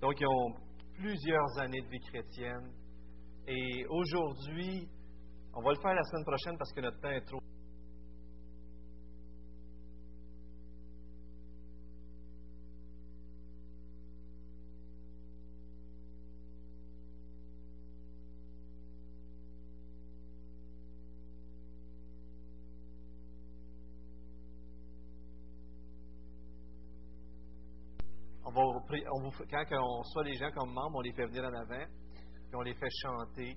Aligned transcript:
Donc, 0.00 0.14
ils 0.20 0.26
ont 0.26 0.54
plusieurs 0.94 1.58
années 1.58 1.80
de 1.82 1.88
vie 1.88 2.00
chrétienne. 2.00 2.72
Et 3.46 3.84
aujourd'hui, 3.88 4.88
on 5.54 5.62
va 5.62 5.70
le 5.72 5.80
faire 5.80 5.94
la 5.94 6.02
semaine 6.04 6.24
prochaine 6.24 6.56
parce 6.58 6.72
que 6.72 6.80
notre 6.80 7.00
temps 7.00 7.10
est 7.10 7.24
trop. 7.26 7.40
On 29.12 29.22
vous 29.22 29.30
quand 29.50 29.64
on 29.72 30.02
soit 30.04 30.24
les 30.24 30.34
gens 30.34 30.50
comme 30.52 30.72
membres, 30.72 30.96
on 30.98 31.00
les 31.00 31.12
fait 31.12 31.26
venir 31.26 31.44
en 31.44 31.54
avant, 31.54 31.84
puis 31.86 32.54
on 32.56 32.62
les 32.62 32.74
fait 32.74 32.88
chanter. 33.02 33.56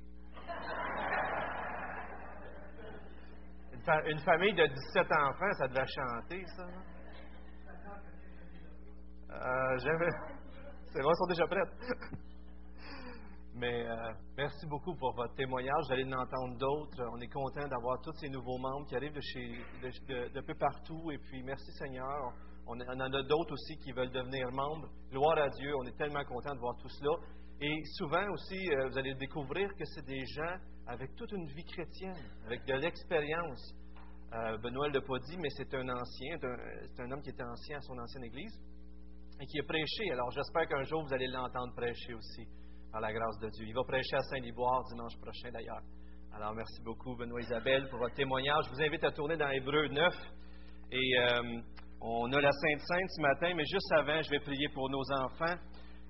Une, 3.73 3.81
fa- 3.81 4.09
une 4.09 4.19
famille 4.19 4.53
de 4.53 4.65
17 4.65 5.07
enfants, 5.11 5.53
ça 5.57 5.67
devait 5.67 5.85
chanter, 5.87 6.43
ça. 6.55 6.65
Euh, 9.31 9.77
C'est 9.79 11.01
vrai, 11.01 11.11
ils 11.11 11.17
sont 11.17 11.27
déjà 11.27 11.47
prêts. 11.47 12.17
Mais 13.55 13.87
euh, 13.87 13.95
merci 14.35 14.65
beaucoup 14.67 14.95
pour 14.95 15.13
votre 15.15 15.35
témoignage. 15.35 15.83
Vous 15.87 15.93
allez 15.93 16.05
en 16.05 16.19
entendre 16.21 16.57
d'autres. 16.57 17.03
On 17.13 17.19
est 17.19 17.27
content 17.31 17.67
d'avoir 17.67 18.01
tous 18.01 18.13
ces 18.13 18.29
nouveaux 18.29 18.57
membres 18.57 18.87
qui 18.87 18.95
arrivent 18.95 19.13
de, 19.13 19.21
chez, 19.21 19.57
de 20.29 20.41
peu 20.41 20.55
partout. 20.55 21.11
Et 21.11 21.17
puis, 21.19 21.43
merci 21.43 21.71
Seigneur. 21.73 22.33
On, 22.67 22.79
en 22.79 22.99
a 22.99 23.23
d'autres 23.23 23.53
aussi 23.53 23.77
qui 23.83 23.91
veulent 23.91 24.11
devenir 24.11 24.49
membres. 24.51 24.87
Gloire 25.11 25.37
à 25.37 25.49
Dieu. 25.49 25.73
On 25.75 25.83
est 25.85 25.97
tellement 25.97 26.23
content 26.23 26.53
de 26.55 26.59
voir 26.59 26.75
tout 26.77 26.89
cela. 26.89 27.11
Et 27.61 27.81
souvent 27.97 28.25
aussi, 28.31 28.69
euh, 28.71 28.89
vous 28.89 28.97
allez 28.97 29.13
découvrir 29.15 29.69
que 29.75 29.85
c'est 29.85 30.05
des 30.05 30.25
gens 30.25 30.55
avec 30.87 31.15
toute 31.15 31.31
une 31.31 31.47
vie 31.47 31.63
chrétienne, 31.63 32.15
avec 32.45 32.65
de 32.65 32.73
l'expérience. 32.73 33.73
Euh, 34.33 34.57
Benoît 34.57 34.89
ne 34.89 34.93
l'a 34.95 35.01
pas 35.01 35.19
dit, 35.29 35.37
mais 35.37 35.49
c'est 35.51 35.73
un 35.75 35.87
ancien, 35.89 36.37
c'est 36.41 36.47
un- 36.47 36.57
c'est 36.95 37.01
un 37.03 37.11
homme 37.11 37.21
qui 37.21 37.29
était 37.29 37.43
ancien 37.43 37.77
à 37.77 37.81
son 37.81 37.97
ancienne 37.99 38.23
église 38.23 38.53
et 39.39 39.45
qui 39.45 39.59
a 39.59 39.63
prêché. 39.63 40.11
Alors 40.11 40.31
j'espère 40.31 40.67
qu'un 40.67 40.83
jour 40.83 41.03
vous 41.05 41.13
allez 41.13 41.27
l'entendre 41.27 41.73
prêcher 41.75 42.13
aussi, 42.13 42.47
par 42.91 43.01
la 43.01 43.13
grâce 43.13 43.37
de 43.39 43.49
Dieu. 43.49 43.65
Il 43.67 43.73
va 43.75 43.83
prêcher 43.83 44.15
à 44.15 44.21
Saint-Liboire 44.21 44.83
dimanche 44.89 45.15
prochain 45.21 45.51
d'ailleurs. 45.51 45.81
Alors 46.33 46.53
merci 46.53 46.81
beaucoup 46.83 47.15
Benoît 47.15 47.41
Isabelle 47.41 47.87
pour 47.89 47.99
votre 47.99 48.15
témoignage. 48.15 48.65
Je 48.65 48.69
vous 48.71 48.81
invite 48.81 49.03
à 49.03 49.11
tourner 49.11 49.37
dans 49.37 49.49
Hébreu 49.49 49.87
9 49.89 50.13
et 50.91 51.19
euh, 51.19 51.61
on 52.05 52.31
a 52.33 52.41
la 52.41 52.51
Sainte 52.51 52.81
Sainte 52.81 53.09
ce 53.09 53.21
matin, 53.21 53.53
mais 53.55 53.63
juste 53.63 53.91
avant, 53.93 54.21
je 54.21 54.29
vais 54.29 54.39
prier 54.39 54.67
pour 54.73 54.89
nos 54.89 55.03
enfants 55.13 55.55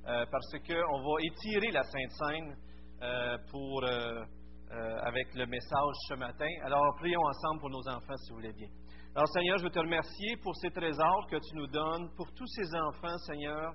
euh, 0.07 0.25
parce 0.31 0.51
qu'on 0.65 0.97
va 1.01 1.15
étirer 1.21 1.71
la 1.71 1.83
Sainte 1.83 2.11
Sainte 2.11 2.57
euh, 3.03 3.37
euh, 3.85 4.97
avec 5.03 5.35
le 5.35 5.45
message 5.45 5.95
ce 6.09 6.15
matin. 6.15 6.49
Alors 6.63 6.95
prions 6.97 7.21
ensemble 7.21 7.59
pour 7.59 7.69
nos 7.69 7.87
enfants 7.87 8.17
si 8.17 8.31
vous 8.31 8.37
voulez 8.37 8.53
bien. 8.53 8.69
Alors 9.15 9.27
Seigneur, 9.29 9.59
je 9.59 9.65
veux 9.65 9.69
te 9.69 9.79
remercier 9.79 10.35
pour 10.37 10.55
ces 10.55 10.71
trésors 10.71 11.27
que 11.29 11.35
tu 11.35 11.55
nous 11.55 11.67
donnes, 11.67 12.09
pour 12.17 12.33
tous 12.33 12.47
ces 12.47 12.75
enfants, 12.75 13.17
Seigneur. 13.27 13.73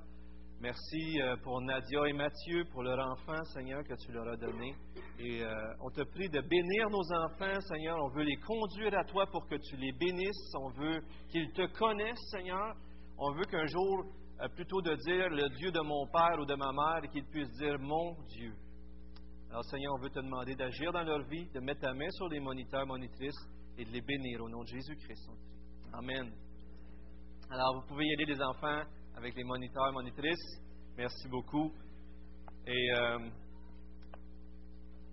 Merci 0.60 1.20
euh, 1.20 1.36
pour 1.44 1.60
Nadia 1.60 2.00
et 2.08 2.12
Mathieu, 2.12 2.64
pour 2.72 2.82
leur 2.82 2.98
enfant, 2.98 3.44
Seigneur, 3.54 3.84
que 3.84 3.94
tu 3.94 4.10
leur 4.10 4.26
as 4.26 4.36
donné. 4.36 4.74
Et 5.20 5.40
euh, 5.44 5.54
on 5.80 5.88
te 5.88 6.02
prie 6.02 6.28
de 6.28 6.40
bénir 6.40 6.90
nos 6.90 7.12
enfants, 7.22 7.60
Seigneur. 7.60 7.96
On 8.02 8.08
veut 8.08 8.24
les 8.24 8.36
conduire 8.38 8.98
à 8.98 9.04
toi 9.04 9.24
pour 9.30 9.46
que 9.46 9.54
tu 9.54 9.76
les 9.76 9.92
bénisses. 9.92 10.52
On 10.56 10.70
veut 10.70 11.00
qu'ils 11.28 11.52
te 11.52 11.64
connaissent, 11.78 12.30
Seigneur. 12.32 12.74
On 13.18 13.32
veut 13.34 13.44
qu'un 13.44 13.66
jour, 13.66 14.06
euh, 14.40 14.48
plutôt 14.48 14.82
de 14.82 14.96
dire 14.96 15.28
le 15.30 15.48
Dieu 15.58 15.70
de 15.70 15.80
mon 15.80 16.08
père 16.08 16.40
ou 16.40 16.44
de 16.44 16.56
ma 16.56 16.72
mère, 16.72 17.08
qu'ils 17.12 17.26
puissent 17.26 17.56
dire 17.58 17.78
mon 17.78 18.16
Dieu. 18.28 18.52
Alors, 19.50 19.64
Seigneur, 19.66 19.94
on 19.96 20.02
veut 20.02 20.10
te 20.10 20.18
demander 20.18 20.56
d'agir 20.56 20.92
dans 20.92 21.04
leur 21.04 21.22
vie, 21.28 21.48
de 21.54 21.60
mettre 21.60 21.82
ta 21.82 21.94
main 21.94 22.10
sur 22.10 22.28
les 22.28 22.40
moniteurs, 22.40 22.84
monitrices 22.84 23.48
et 23.78 23.84
de 23.84 23.90
les 23.90 24.00
bénir 24.00 24.42
au 24.42 24.48
nom 24.48 24.62
de 24.62 24.68
Jésus-Christ. 24.68 25.30
Amen. 25.92 26.32
Alors, 27.48 27.76
vous 27.76 27.86
pouvez 27.86 28.06
y 28.06 28.12
aller, 28.14 28.34
les 28.34 28.42
enfants, 28.42 28.82
avec 29.18 29.34
les 29.34 29.42
moniteurs, 29.42 29.92
monitrices. 29.92 30.62
Merci 30.96 31.28
beaucoup. 31.28 31.72
Et 32.66 32.92
euh, 32.94 33.18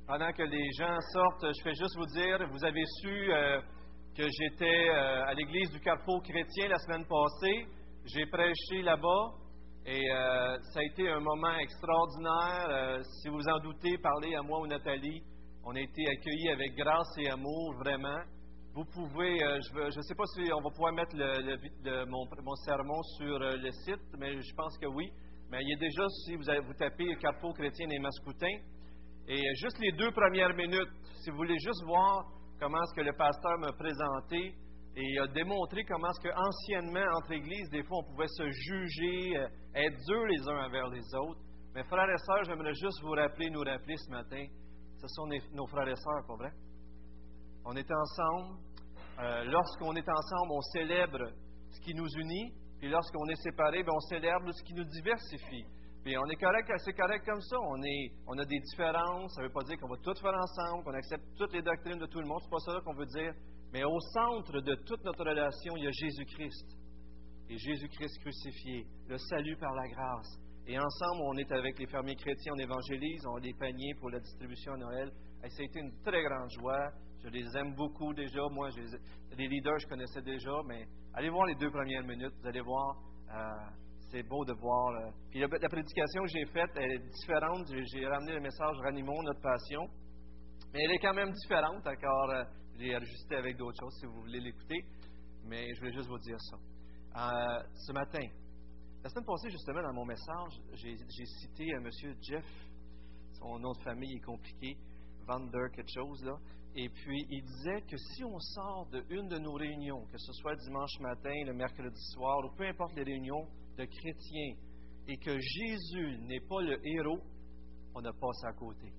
pendant 0.06 0.32
que 0.32 0.44
les 0.44 0.72
gens 0.78 0.96
sortent, 1.12 1.48
je 1.58 1.64
fais 1.64 1.74
juste 1.74 1.98
vous 1.98 2.06
dire, 2.14 2.48
vous 2.52 2.64
avez 2.64 2.84
su 3.02 3.34
euh, 3.34 3.60
que 4.16 4.24
j'étais 4.30 4.90
euh, 4.90 5.26
à 5.26 5.34
l'église 5.34 5.72
du 5.72 5.80
Carrefour 5.80 6.22
chrétien 6.22 6.68
la 6.68 6.78
semaine 6.78 7.06
passée. 7.08 7.66
J'ai 8.06 8.28
prêché 8.28 8.84
là-bas 8.84 9.32
et 9.88 10.04
ça 10.74 10.80
a 10.80 10.84
été 10.84 11.10
un 11.10 11.20
moment 11.20 11.56
extraordinaire. 11.58 13.00
Si 13.22 13.30
vous 13.30 13.48
en 13.48 13.60
doutez, 13.60 13.98
parlez 13.98 14.36
à 14.36 14.42
moi 14.44 14.60
ou 14.60 14.68
Nathalie. 14.68 15.22
On 15.64 15.76
a 15.76 15.80
été 15.80 16.08
accueillis 16.08 16.50
avec 16.50 16.76
grâce 16.76 17.18
et 17.18 17.30
amour, 17.30 17.74
vraiment. 17.80 18.20
Vous 18.76 18.84
pouvez, 18.84 19.42
euh, 19.42 19.58
je 19.72 19.98
ne 19.98 20.02
sais 20.02 20.16
pas 20.16 20.26
si 20.36 20.52
on 20.52 20.60
va 20.60 20.70
pouvoir 20.70 20.92
mettre 20.92 21.16
le, 21.16 22.06
mon, 22.08 22.26
mon 22.44 22.56
sermon 22.56 23.02
sur 23.18 23.42
euh, 23.42 23.56
le 23.56 23.72
site, 23.72 24.04
mais 24.20 24.42
je 24.42 24.54
pense 24.54 24.78
que 24.78 24.86
oui. 24.88 25.10
Mais 25.50 25.60
il 25.62 25.70
y 25.70 25.74
a 25.74 25.78
déjà, 25.78 26.04
si 26.26 26.36
vous, 26.36 26.50
avez, 26.50 26.60
tapez 26.78 27.16
Carrefour 27.16 27.54
chrétien 27.54 27.88
et 27.90 28.00
euh, 29.40 29.54
juste 29.64 29.80
les 29.80 29.94
deux 29.94 30.12
premières 30.12 30.54
minutes, 30.54 30.92
si 31.24 31.30
vous 31.30 31.38
voulez 31.38 31.58
juste 31.58 31.86
voir 31.86 32.26
comment 32.60 32.84
est-ce 32.84 32.96
que 32.96 33.06
le 33.06 33.14
pasteur 33.14 33.58
m'a 33.60 33.72
présenté 33.72 34.54
et 34.98 35.20
a 35.20 35.28
démontré 35.28 35.86
comment 35.86 36.10
est-ce 36.10 36.28
que 36.28 36.36
anciennement 36.36 37.16
entre 37.16 37.32
églises, 37.32 37.70
des 37.70 37.84
fois, 37.84 38.00
on 38.00 38.12
pouvait 38.12 38.28
se 38.28 38.44
juger, 38.50 39.36
être 39.74 39.98
durs 40.06 40.26
les 40.26 40.50
uns 40.50 40.66
envers 40.66 40.90
les 40.90 41.16
autres. 41.16 41.40
Mais 41.74 41.84
frères 41.86 42.10
et 42.10 42.18
sœurs, 42.18 42.44
j'aimerais 42.44 42.74
juste 42.74 43.02
vous 43.04 43.12
rappeler, 43.12 43.50
nous 43.52 43.64
rappeler 43.64 43.96
ce 43.96 44.12
matin, 44.12 44.46
ce 45.00 45.08
sont 45.08 45.28
nos 45.54 45.68
frères 45.68 45.88
et 45.88 45.96
sœurs, 45.96 46.28
pas 46.28 46.36
vrai? 46.36 46.52
On 47.64 47.74
est 47.78 47.90
ensemble. 47.90 48.65
Euh, 49.20 49.44
lorsqu'on 49.46 49.96
est 49.96 50.08
ensemble, 50.10 50.52
on 50.52 50.62
célèbre 50.62 51.32
ce 51.72 51.80
qui 51.82 51.94
nous 51.94 52.10
unit. 52.18 52.52
Puis 52.80 52.90
lorsqu'on 52.90 53.26
est 53.30 53.42
séparés, 53.42 53.84
ben, 53.84 53.94
on 53.96 54.00
célèbre 54.02 54.52
ce 54.52 54.64
qui 54.64 54.74
nous 54.74 54.84
diversifie. 54.84 55.66
Puis 56.04 56.18
on 56.18 56.26
est 56.26 56.36
correct, 56.36 56.70
c'est 56.84 56.94
correct 56.94 57.26
comme 57.26 57.42
ça. 57.42 57.58
On 57.60 58.38
a 58.38 58.46
des 58.46 58.60
différences. 58.60 59.34
Ça 59.34 59.42
ne 59.42 59.48
veut 59.48 59.54
pas 59.54 59.64
dire 59.64 59.78
qu'on 59.80 59.88
va 59.88 59.98
tout 59.98 60.14
faire 60.22 60.36
ensemble, 60.36 60.84
qu'on 60.84 60.94
accepte 60.94 61.24
toutes 61.38 61.54
les 61.54 61.64
doctrines 61.64 61.98
de 61.98 62.06
tout 62.06 62.20
le 62.20 62.28
monde. 62.28 62.42
C'est 62.44 62.50
pas 62.50 62.60
ça 62.60 62.80
qu'on 62.86 62.94
veut 62.94 63.08
dire. 63.08 63.34
Mais 63.74 63.84
au 63.84 64.00
centre 64.14 64.62
de 64.62 64.76
toute 64.86 65.04
notre 65.04 65.26
relation, 65.26 65.76
il 65.78 65.86
y 65.86 65.88
a 65.88 65.92
Jésus-Christ. 65.92 66.78
Et 67.50 67.58
Jésus-Christ 67.58 68.20
crucifié, 68.20 68.86
le 69.08 69.18
salut 69.18 69.58
par 69.58 69.74
la 69.74 69.88
grâce. 69.88 70.40
Et 70.68 70.78
ensemble, 70.80 71.22
on 71.24 71.38
est 71.38 71.52
avec 71.52 71.78
les 71.78 71.86
fermiers 71.88 72.16
chrétiens, 72.16 72.54
on 72.56 72.60
évangélise, 72.60 73.26
on 73.28 73.36
a 73.36 73.40
des 73.40 73.54
paniers 73.54 73.94
pour 74.00 74.10
la 74.10 74.20
distribution 74.20 74.74
à 74.74 74.78
Noël. 74.78 75.12
Et 75.44 75.50
ça 75.50 75.62
a 75.62 75.66
été 75.66 75.80
une 75.80 75.92
très 76.04 76.24
grande 76.24 76.50
joie. 76.52 76.90
Je 77.26 77.30
les 77.32 77.58
aime 77.58 77.74
beaucoup 77.74 78.14
déjà. 78.14 78.42
Moi, 78.52 78.70
je 78.70 78.82
les, 79.36 79.48
leaders, 79.48 79.80
je 79.80 79.88
connaissais 79.88 80.22
déjà, 80.22 80.52
mais 80.68 80.86
allez 81.16 81.30
voir 81.30 81.48
les 81.48 81.56
deux 81.56 81.72
premières 81.72 82.04
minutes. 82.04 82.34
Vous 82.40 82.48
allez 82.48 82.62
voir, 82.62 82.98
euh, 83.34 83.52
c'est 84.12 84.22
beau 84.22 84.46
de 84.46 84.54
voir. 84.54 84.90
euh, 84.94 85.12
Puis 85.32 85.40
la, 85.40 85.48
prédication 85.48 86.22
que 86.22 86.30
j'ai 86.30 86.46
faite, 86.46 86.70
elle 86.76 86.92
est 86.92 87.10
différente. 87.10 87.66
J'ai, 87.68 88.06
ramené 88.06 88.34
le 88.34 88.42
message 88.42 88.78
Ranimons, 88.84 89.24
notre 89.24 89.42
passion. 89.42 89.82
Mais 90.72 90.84
elle 90.84 90.92
est 90.92 91.00
quand 91.00 91.16
même 91.16 91.32
différente 91.32 91.88
encore. 91.88 92.30
euh, 92.30 92.44
j'ai 92.78 92.94
ajusté 92.94 93.38
avec 93.38 93.58
d'autres 93.58 93.80
choses 93.80 93.98
si 94.00 94.06
vous 94.06 94.22
voulez 94.22 94.40
l'écouter. 94.42 94.86
Mais 95.46 95.74
je 95.74 95.80
voulais 95.80 95.94
juste 95.94 96.08
vous 96.08 96.20
dire 96.20 96.38
ça. 96.40 96.58
Euh, 97.18 97.64
ce 97.88 97.92
matin, 97.92 98.24
la 99.04 99.10
semaine 99.10 99.26
passée, 99.26 99.50
justement, 99.50 99.82
dans 99.82 99.94
mon 99.94 100.06
message, 100.06 100.62
j'ai, 100.74 100.96
cité 101.26 101.74
monsieur 101.82 102.14
Jeff. 102.22 102.46
Son 103.40 103.58
nom 103.58 103.72
de 103.72 103.82
famille 103.84 104.16
est 104.16 104.26
compliqué. 104.26 104.78
Vander 105.28 105.70
quelque 105.74 105.92
chose, 105.92 106.24
là. 106.24 106.34
Et 106.78 106.90
puis, 106.90 107.26
il 107.30 107.42
disait 107.42 107.82
que 107.84 107.96
si 107.96 108.24
on 108.26 108.38
sort 108.38 108.88
de 108.92 109.04
une 109.10 109.30
de 109.30 109.38
nos 109.38 109.54
réunions, 109.54 110.06
que 110.08 110.18
ce 110.18 110.34
soit 110.34 110.56
dimanche 110.58 111.00
matin, 111.00 111.34
le 111.46 111.54
mercredi 111.54 112.02
soir, 112.14 112.44
ou 112.44 112.50
peu 112.56 112.68
importe 112.68 112.94
les 112.96 113.04
réunions 113.04 113.48
de 113.78 113.86
chrétiens, 113.86 114.56
et 115.08 115.18
que 115.18 115.40
Jésus 115.40 116.18
n'est 116.24 116.42
pas 116.42 116.62
le 116.62 116.78
héros, 116.86 117.22
on 117.94 118.04
a 118.04 118.12
passé 118.12 118.46
à 118.48 118.54
côté. 118.54 118.92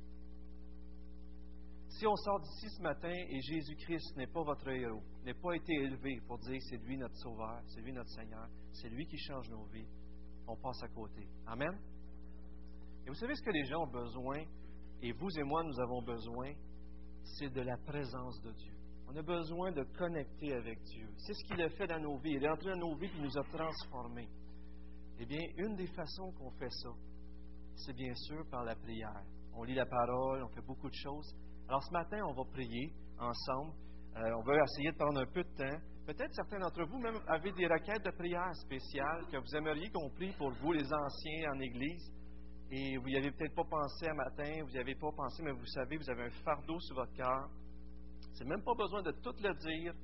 Si 1.88 2.06
on 2.06 2.16
sort 2.16 2.40
d'ici 2.40 2.68
ce 2.76 2.82
matin 2.82 3.12
et 3.12 3.40
Jésus-Christ 3.40 4.16
n'est 4.16 4.26
pas 4.26 4.42
votre 4.42 4.68
héros, 4.68 5.02
n'est 5.24 5.34
pas 5.34 5.54
été 5.54 5.74
élevé 5.74 6.20
pour 6.26 6.38
dire 6.38 6.60
c'est 6.68 6.76
lui 6.78 6.96
notre 6.96 7.16
Sauveur, 7.16 7.60
c'est 7.66 7.80
lui 7.80 7.92
notre 7.92 8.10
Seigneur, 8.10 8.48
c'est 8.72 8.88
lui 8.88 9.06
qui 9.06 9.18
change 9.18 9.48
nos 9.50 9.64
vies, 9.66 9.88
on 10.46 10.56
passe 10.56 10.82
à 10.82 10.88
côté. 10.88 11.26
Amen? 11.46 11.74
Et 13.06 13.08
vous 13.08 13.14
savez 13.14 13.34
ce 13.34 13.42
que 13.42 13.50
les 13.50 13.64
gens 13.64 13.82
ont 13.82 13.90
besoin, 13.90 14.42
et 15.02 15.12
vous 15.12 15.38
et 15.38 15.42
moi 15.42 15.62
nous 15.62 15.80
avons 15.80 16.02
besoin, 16.02 16.52
c'est 17.38 17.52
de 17.52 17.60
la 17.60 17.76
présence 17.76 18.40
de 18.42 18.52
Dieu. 18.52 18.72
On 19.08 19.16
a 19.16 19.22
besoin 19.22 19.72
de 19.72 19.82
connecter 19.96 20.52
avec 20.54 20.82
Dieu. 20.82 21.08
C'est 21.18 21.34
ce 21.34 21.44
qu'il 21.46 21.62
a 21.62 21.68
fait 21.70 21.86
dans 21.86 22.00
nos 22.00 22.18
vies. 22.18 22.34
Il 22.34 22.44
est 22.44 22.48
entré 22.48 22.70
dans 22.70 22.88
nos 22.88 22.96
vies 22.96 23.10
et 23.16 23.20
nous 23.20 23.38
a 23.38 23.44
transformés. 23.44 24.28
Eh 25.18 25.26
bien, 25.26 25.40
une 25.58 25.76
des 25.76 25.86
façons 25.86 26.32
qu'on 26.32 26.50
fait 26.52 26.70
ça, 26.70 26.90
c'est 27.76 27.94
bien 27.94 28.14
sûr 28.14 28.44
par 28.50 28.64
la 28.64 28.74
prière. 28.74 29.22
On 29.54 29.62
lit 29.64 29.74
la 29.74 29.86
parole, 29.86 30.42
on 30.42 30.48
fait 30.48 30.66
beaucoup 30.66 30.88
de 30.88 30.94
choses. 30.94 31.34
Alors 31.68 31.82
ce 31.82 31.92
matin, 31.92 32.18
on 32.26 32.32
va 32.32 32.44
prier 32.52 32.92
ensemble. 33.18 33.72
Euh, 34.16 34.32
on 34.38 34.42
va 34.42 34.54
essayer 34.62 34.92
de 34.92 34.96
prendre 34.96 35.20
un 35.20 35.26
peu 35.26 35.42
de 35.42 35.56
temps. 35.56 35.78
Peut-être 36.06 36.32
certains 36.34 36.58
d'entre 36.58 36.84
vous 36.84 36.98
même 36.98 37.18
avez 37.26 37.52
des 37.52 37.66
requêtes 37.66 38.04
de 38.04 38.10
prière 38.10 38.54
spéciales 38.54 39.26
que 39.30 39.36
vous 39.38 39.56
aimeriez 39.56 39.90
qu'on 39.90 40.08
prie 40.10 40.32
pour 40.38 40.50
vous, 40.52 40.72
les 40.72 40.84
anciens 40.92 41.52
en 41.52 41.60
Église. 41.60 42.12
Et 42.70 42.96
vous 42.96 43.06
n'y 43.06 43.16
avez 43.16 43.30
peut-être 43.30 43.54
pas 43.54 43.64
pensé 43.64 44.08
un 44.08 44.14
matin, 44.14 44.62
vous 44.64 44.70
n'y 44.70 44.78
avez 44.78 44.94
pas 44.94 45.12
pensé, 45.12 45.42
mais 45.42 45.52
vous 45.52 45.66
savez, 45.66 45.96
vous 45.96 46.10
avez 46.10 46.24
un 46.24 46.30
fardeau 46.44 46.78
sur 46.80 46.96
votre 46.96 47.12
cœur. 47.12 47.48
C'est 48.32 48.44
même 48.44 48.62
pas 48.62 48.74
besoin 48.74 49.02
de 49.02 49.12
tout 49.12 49.34
le 49.40 49.54
dire, 49.54 49.94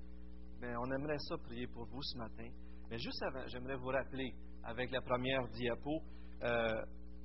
mais 0.61 0.75
on 0.77 0.91
aimerait 0.93 1.19
ça 1.19 1.37
prier 1.39 1.67
pour 1.67 1.87
vous 1.87 2.03
ce 2.03 2.19
matin. 2.19 2.49
Mais 2.89 2.99
juste 2.99 3.23
avant, 3.23 3.47
j'aimerais 3.49 3.77
vous 3.77 3.89
rappeler, 3.89 4.33
avec 4.65 4.91
la 4.93 5.01
première 5.01 5.49
diapo, 5.49 6.03
euh, 6.45 6.83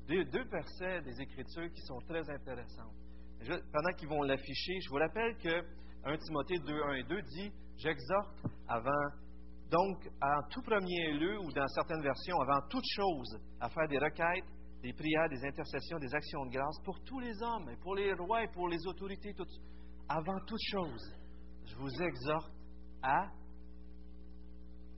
deux, 0.08 0.26
deux, 0.26 0.44
versets 0.46 1.02
des 1.02 1.22
Écritures 1.22 1.72
qui 1.72 1.82
sont 1.82 2.00
très 2.08 2.28
intéressants. 2.30 2.92
pendant 3.72 3.94
qu'ils 3.96 4.10
vont 4.10 4.24
l'afficher, 4.24 4.80
je 4.82 4.90
vous 4.90 4.98
rappelle 4.98 5.38
que 5.38 5.62
1 6.04 6.18
Timothée 6.18 6.60
2, 6.60 6.84
1 6.84 6.94
et 6.94 7.04
2 7.04 7.22
dit 7.22 7.52
J'exhorte 7.78 8.44
avant, 8.68 9.10
donc, 9.70 10.10
en 10.20 10.42
tout 10.50 10.62
premier 10.64 11.12
lieu, 11.14 11.38
ou 11.40 11.52
dans 11.52 11.68
certaines 11.68 12.02
versions, 12.02 12.40
avant 12.42 12.68
toute 12.70 12.86
chose, 12.96 13.38
à 13.60 13.70
faire 13.70 13.88
des 13.88 14.00
requêtes, 14.00 14.46
des 14.82 14.94
prières, 14.94 15.30
des 15.30 15.44
intercessions, 15.46 15.98
des 16.00 16.14
actions 16.14 16.46
de 16.46 16.52
grâce 16.52 16.80
pour 16.84 17.00
tous 17.04 17.20
les 17.20 17.42
hommes, 17.42 17.70
et 17.70 17.78
pour 17.78 17.96
les 17.96 18.14
rois 18.14 18.44
et 18.44 18.48
pour 18.50 18.70
les 18.70 18.80
autorités, 18.88 19.34
avant 20.10 20.40
toute 20.46 20.62
chose. 20.72 21.14
Je 21.66 21.76
vous 21.76 22.02
exhorte 22.02 22.52
à. 23.02 23.28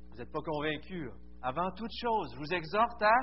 Vous 0.10 0.18
n'êtes 0.18 0.32
pas 0.32 0.42
convaincus. 0.42 1.10
Avant 1.42 1.72
toute 1.72 1.92
chose, 2.00 2.32
je 2.34 2.40
vous 2.40 2.54
exhorte 2.54 3.02
à 3.02 3.14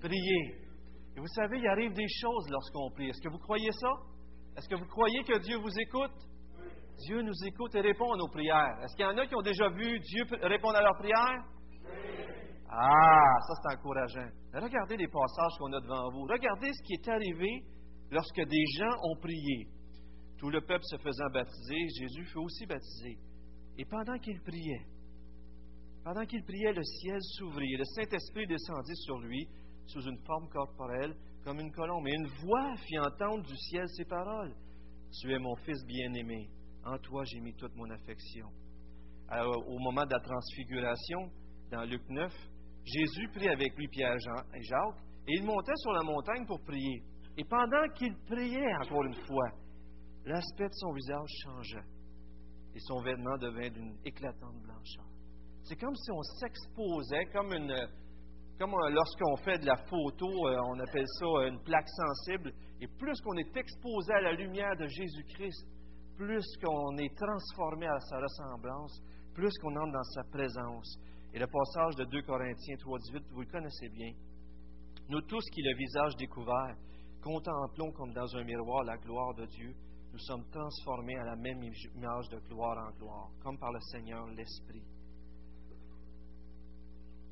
prier. 0.00 0.68
Et 1.16 1.20
vous 1.20 1.28
savez, 1.28 1.58
il 1.58 1.66
arrive 1.66 1.92
des 1.92 2.08
choses 2.20 2.48
lorsqu'on 2.50 2.90
prie. 2.90 3.08
Est-ce 3.08 3.20
que 3.20 3.28
vous 3.28 3.38
croyez 3.38 3.70
ça? 3.72 3.90
Est-ce 4.56 4.68
que 4.68 4.74
vous 4.74 4.86
croyez 4.86 5.22
que 5.24 5.38
Dieu 5.38 5.56
vous 5.56 5.78
écoute? 5.78 6.18
Dieu 7.06 7.22
nous 7.22 7.44
écoute 7.46 7.74
et 7.76 7.80
répond 7.80 8.12
à 8.12 8.16
nos 8.16 8.28
prières. 8.28 8.78
Est-ce 8.82 8.96
qu'il 8.96 9.04
y 9.04 9.08
en 9.08 9.16
a 9.16 9.26
qui 9.26 9.34
ont 9.36 9.42
déjà 9.42 9.68
vu 9.68 10.00
Dieu 10.00 10.24
répondre 10.42 10.76
à 10.76 10.82
leurs 10.82 10.96
prières? 10.96 11.44
Ah, 12.70 13.38
ça 13.46 13.54
c'est 13.62 13.78
encourageant. 13.78 14.28
Regardez 14.52 14.96
les 14.96 15.08
passages 15.08 15.56
qu'on 15.58 15.72
a 15.72 15.80
devant 15.80 16.10
vous. 16.10 16.22
Regardez 16.24 16.70
ce 16.72 16.82
qui 16.82 16.94
est 16.94 17.08
arrivé 17.08 17.62
lorsque 18.10 18.42
des 18.44 18.64
gens 18.76 18.94
ont 19.02 19.16
prié. 19.16 19.66
Tout 20.38 20.50
le 20.50 20.60
peuple 20.60 20.84
se 20.84 20.98
faisant 20.98 21.30
baptiser, 21.32 21.88
Jésus 21.98 22.24
fut 22.26 22.38
aussi 22.38 22.66
baptisé. 22.66 23.18
Et 23.78 23.84
pendant 23.84 24.18
qu'il 24.18 24.40
priait, 24.42 24.86
pendant 26.04 26.24
qu'il 26.24 26.42
priait, 26.44 26.72
le 26.72 26.82
ciel 26.82 27.18
s'ouvrit 27.20 27.74
et 27.74 27.76
le 27.76 27.84
Saint-Esprit 27.84 28.46
descendit 28.46 28.96
sur 28.96 29.18
lui 29.18 29.48
sous 29.86 30.02
une 30.02 30.18
forme 30.24 30.48
corporelle 30.48 31.14
comme 31.44 31.60
une 31.60 31.72
colombe. 31.72 32.06
Et 32.06 32.14
une 32.14 32.28
voix 32.44 32.76
fit 32.76 32.98
entendre 32.98 33.42
du 33.44 33.56
ciel 33.56 33.86
ces 33.88 34.04
paroles. 34.04 34.54
Tu 35.20 35.32
es 35.32 35.38
mon 35.38 35.56
fils 35.56 35.84
bien-aimé. 35.86 36.48
En 36.84 36.98
toi 36.98 37.24
j'ai 37.24 37.40
mis 37.40 37.54
toute 37.54 37.74
mon 37.74 37.90
affection. 37.90 38.46
au 39.32 39.78
moment 39.78 40.04
de 40.04 40.12
la 40.12 40.20
transfiguration, 40.20 41.30
dans 41.70 41.84
Luc 41.84 42.02
9, 42.08 42.32
Jésus 42.92 43.28
prit 43.34 43.48
avec 43.48 43.76
lui 43.76 43.88
Pierre 43.88 44.18
Jean 44.18 44.42
et 44.54 44.62
Jacques, 44.62 45.02
et 45.26 45.34
il 45.36 45.44
montait 45.44 45.76
sur 45.76 45.92
la 45.92 46.02
montagne 46.02 46.46
pour 46.46 46.60
prier. 46.60 47.02
Et 47.36 47.44
pendant 47.44 47.86
qu'il 47.94 48.16
priait 48.26 48.74
encore 48.82 49.04
une 49.04 49.26
fois, 49.26 49.50
l'aspect 50.24 50.68
de 50.68 50.74
son 50.74 50.92
visage 50.92 51.28
changea, 51.44 51.80
et 52.74 52.80
son 52.80 53.00
vêtement 53.02 53.36
devint 53.38 53.70
d'une 53.70 53.96
éclatante 54.04 54.60
blancheur. 54.62 55.04
C'est 55.64 55.76
comme 55.76 55.94
si 55.94 56.10
on 56.10 56.22
s'exposait, 56.22 57.26
comme 57.32 57.52
une, 57.52 57.76
comme 58.58 58.74
lorsqu'on 58.90 59.36
fait 59.36 59.58
de 59.58 59.66
la 59.66 59.76
photo, 59.76 60.26
euh, 60.48 60.56
on 60.66 60.80
appelle 60.80 61.06
ça 61.18 61.26
une 61.46 61.60
plaque 61.62 61.88
sensible, 61.88 62.52
et 62.80 62.86
plus 62.86 63.20
qu'on 63.20 63.36
est 63.36 63.56
exposé 63.56 64.12
à 64.14 64.20
la 64.20 64.32
lumière 64.32 64.76
de 64.76 64.86
Jésus-Christ, 64.86 65.66
plus 66.16 66.44
qu'on 66.62 66.96
est 66.96 67.14
transformé 67.16 67.86
à 67.86 68.00
sa 68.00 68.18
ressemblance, 68.18 69.00
plus 69.34 69.52
qu'on 69.58 69.76
entre 69.76 69.92
dans 69.92 70.02
sa 70.14 70.24
présence. 70.24 70.98
Et 71.32 71.38
le 71.38 71.46
passage 71.46 71.96
de 71.96 72.04
2 72.04 72.22
Corinthiens 72.22 72.76
3.18, 72.76 73.22
vous 73.32 73.40
le 73.40 73.46
connaissez 73.46 73.88
bien. 73.90 74.12
Nous 75.08 75.20
tous 75.22 75.44
qui, 75.50 75.62
le 75.62 75.76
visage 75.76 76.16
découvert, 76.16 76.76
contemplons 77.22 77.92
comme 77.92 78.12
dans 78.12 78.36
un 78.36 78.44
miroir 78.44 78.84
la 78.84 78.96
gloire 78.96 79.34
de 79.34 79.46
Dieu, 79.46 79.74
nous 80.12 80.18
sommes 80.18 80.44
transformés 80.50 81.16
à 81.16 81.24
la 81.24 81.36
même 81.36 81.62
image 81.62 82.28
de 82.30 82.38
gloire 82.48 82.78
en 82.78 82.98
gloire, 82.98 83.30
comme 83.42 83.58
par 83.58 83.72
le 83.72 83.80
Seigneur 83.92 84.26
l'Esprit. 84.28 84.82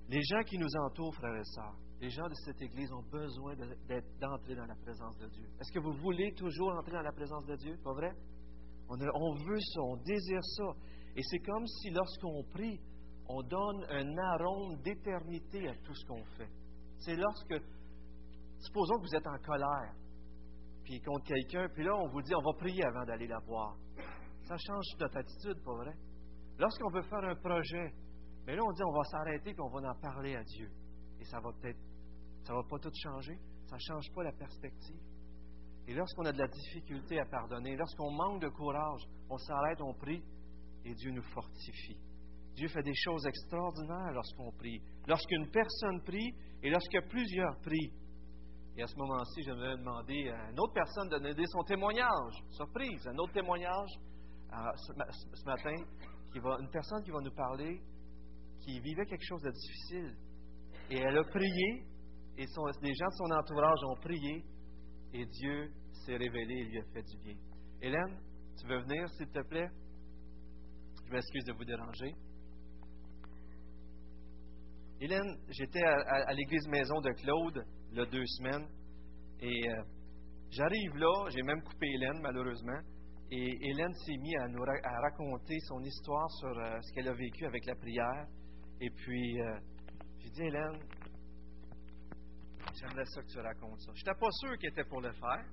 Les 0.08 0.22
gens 0.22 0.42
qui 0.44 0.58
nous 0.58 0.76
entourent, 0.84 1.14
frères 1.14 1.34
et 1.34 1.44
sœurs, 1.44 1.74
les 2.00 2.10
gens 2.10 2.28
de 2.28 2.34
cette 2.44 2.60
Église 2.60 2.92
ont 2.92 3.02
besoin 3.10 3.54
d'entrer 3.56 4.54
dans 4.54 4.66
la 4.66 4.76
présence 4.76 5.16
de 5.18 5.26
Dieu. 5.28 5.48
Est-ce 5.58 5.72
que 5.72 5.80
vous 5.80 5.94
voulez 5.94 6.32
toujours 6.34 6.72
entrer 6.76 6.92
dans 6.92 7.02
la 7.02 7.12
présence 7.12 7.46
de 7.46 7.56
Dieu? 7.56 7.76
Pas 7.82 7.94
vrai? 7.94 8.12
On, 8.88 8.96
on 9.00 9.34
veut 9.34 9.60
ça, 9.60 9.80
on 9.80 9.96
désire 9.96 10.44
ça. 10.44 10.64
Et 11.16 11.22
c'est 11.22 11.38
comme 11.38 11.66
si 11.66 11.90
lorsqu'on 11.90 12.44
prie, 12.52 12.78
on 13.28 13.42
donne 13.42 13.84
un 13.90 14.18
arôme 14.18 14.76
d'éternité 14.82 15.68
à 15.68 15.74
tout 15.74 15.94
ce 15.94 16.06
qu'on 16.06 16.24
fait. 16.36 16.50
C'est 16.98 17.16
lorsque, 17.16 17.54
supposons 18.60 18.96
que 18.96 19.02
vous 19.02 19.16
êtes 19.16 19.26
en 19.26 19.38
colère, 19.38 19.94
puis 20.84 21.00
contre 21.00 21.24
quelqu'un, 21.26 21.68
puis 21.74 21.84
là, 21.84 21.94
on 21.96 22.08
vous 22.08 22.22
dit, 22.22 22.34
on 22.34 22.42
va 22.42 22.52
prier 22.58 22.84
avant 22.84 23.04
d'aller 23.04 23.26
la 23.26 23.40
voir. 23.40 23.76
Ça 24.44 24.56
change 24.56 24.84
notre 25.00 25.16
attitude, 25.16 25.62
pas 25.64 25.74
vrai? 25.74 25.94
Lorsqu'on 26.58 26.90
veut 26.90 27.02
faire 27.02 27.24
un 27.24 27.34
projet, 27.34 27.92
mais 28.46 28.54
là, 28.54 28.62
on 28.64 28.72
dit, 28.72 28.82
on 28.84 28.92
va 28.92 29.04
s'arrêter, 29.04 29.52
puis 29.52 29.60
on 29.60 29.68
va 29.68 29.90
en 29.90 30.00
parler 30.00 30.36
à 30.36 30.44
Dieu. 30.44 30.70
Et 31.20 31.24
ça 31.24 31.40
va 31.40 31.50
peut-être, 31.52 31.80
ça 32.44 32.54
va 32.54 32.62
pas 32.62 32.78
tout 32.78 32.92
changer. 33.02 33.36
Ça 33.66 33.74
ne 33.74 33.80
change 33.80 34.12
pas 34.14 34.22
la 34.22 34.32
perspective. 34.32 35.00
Et 35.88 35.94
lorsqu'on 35.94 36.24
a 36.24 36.32
de 36.32 36.38
la 36.38 36.48
difficulté 36.48 37.18
à 37.18 37.26
pardonner, 37.26 37.76
lorsqu'on 37.76 38.10
manque 38.10 38.42
de 38.42 38.48
courage, 38.48 39.02
on 39.28 39.38
s'arrête, 39.38 39.80
on 39.80 39.94
prie, 39.94 40.22
et 40.84 40.94
Dieu 40.94 41.10
nous 41.10 41.22
fortifie. 41.22 41.98
Dieu 42.56 42.68
fait 42.68 42.82
des 42.82 42.94
choses 42.94 43.26
extraordinaires 43.26 44.12
lorsqu'on 44.12 44.50
prie. 44.52 44.80
Lorsqu'une 45.06 45.48
personne 45.50 46.02
prie 46.02 46.34
et 46.62 46.70
lorsque 46.70 47.08
plusieurs 47.10 47.54
prient. 47.60 47.92
Et 48.78 48.82
à 48.82 48.86
ce 48.86 48.96
moment-ci, 48.96 49.42
je 49.42 49.52
vais 49.52 49.76
demander 49.76 50.30
à 50.30 50.50
une 50.50 50.60
autre 50.60 50.72
personne 50.72 51.08
de 51.08 51.18
donner 51.18 51.46
son 51.46 51.62
témoignage. 51.64 52.34
Surprise, 52.50 53.06
un 53.08 53.16
autre 53.18 53.32
témoignage 53.32 53.90
euh, 54.52 54.70
ce, 54.76 55.44
matin, 55.44 55.74
une 56.34 56.70
personne 56.70 57.02
qui 57.02 57.10
va 57.10 57.20
nous 57.20 57.34
parler, 57.34 57.80
qui 58.60 58.80
vivait 58.80 59.06
quelque 59.06 59.24
chose 59.24 59.42
de 59.42 59.50
difficile. 59.50 60.16
Et 60.90 60.98
elle 60.98 61.18
a 61.18 61.24
prié, 61.24 61.84
et 62.38 62.46
son, 62.46 62.64
les 62.82 62.94
gens 62.94 63.08
de 63.08 63.16
son 63.16 63.30
entourage 63.32 63.84
ont 63.84 64.00
prié, 64.00 64.44
et 65.12 65.26
Dieu 65.26 65.72
s'est 66.04 66.16
révélé 66.16 66.54
et 66.54 66.64
lui 66.64 66.78
a 66.78 66.84
fait 66.92 67.02
du 67.02 67.18
bien. 67.18 67.36
Hélène, 67.82 68.18
tu 68.58 68.66
veux 68.66 68.80
venir, 68.80 69.08
s'il 69.10 69.28
te 69.28 69.42
plaît? 69.46 69.68
Je 71.06 71.12
m'excuse 71.12 71.44
de 71.44 71.52
vous 71.52 71.64
déranger. 71.64 72.14
Hélène, 75.00 75.36
j'étais 75.50 75.82
à, 75.82 76.32
l'église 76.32 76.66
maison 76.68 77.00
de 77.00 77.10
Claude, 77.12 77.64
il 77.92 78.06
deux 78.06 78.24
semaines, 78.38 78.66
et 79.40 79.70
euh, 79.70 79.82
j'arrive 80.50 80.96
là, 80.96 81.28
j'ai 81.28 81.42
même 81.42 81.62
coupé 81.62 81.86
Hélène, 81.86 82.18
malheureusement, 82.22 82.80
et 83.30 83.58
Hélène 83.60 83.92
s'est 83.92 84.16
mise 84.16 84.36
à 84.40 84.48
nous 84.48 84.62
raconter 84.62 85.58
son 85.66 85.82
histoire 85.82 86.30
sur 86.30 86.58
euh, 86.58 86.78
ce 86.80 86.94
qu'elle 86.94 87.08
a 87.08 87.12
vécu 87.12 87.44
avec 87.44 87.66
la 87.66 87.74
prière. 87.74 88.26
Et 88.80 88.88
puis, 88.90 89.40
euh, 89.40 89.58
j'ai 90.20 90.30
dit, 90.30 90.42
Hélène, 90.42 90.78
j'aimerais 92.80 93.04
ça 93.06 93.22
que 93.22 93.26
tu 93.26 93.40
racontes 93.40 93.80
ça. 93.80 93.92
Je 93.94 94.00
n'étais 94.00 94.18
pas 94.18 94.30
sûr 94.30 94.56
qu'elle 94.58 94.70
était 94.70 94.84
pour 94.84 95.00
le 95.00 95.12
faire. 95.12 95.44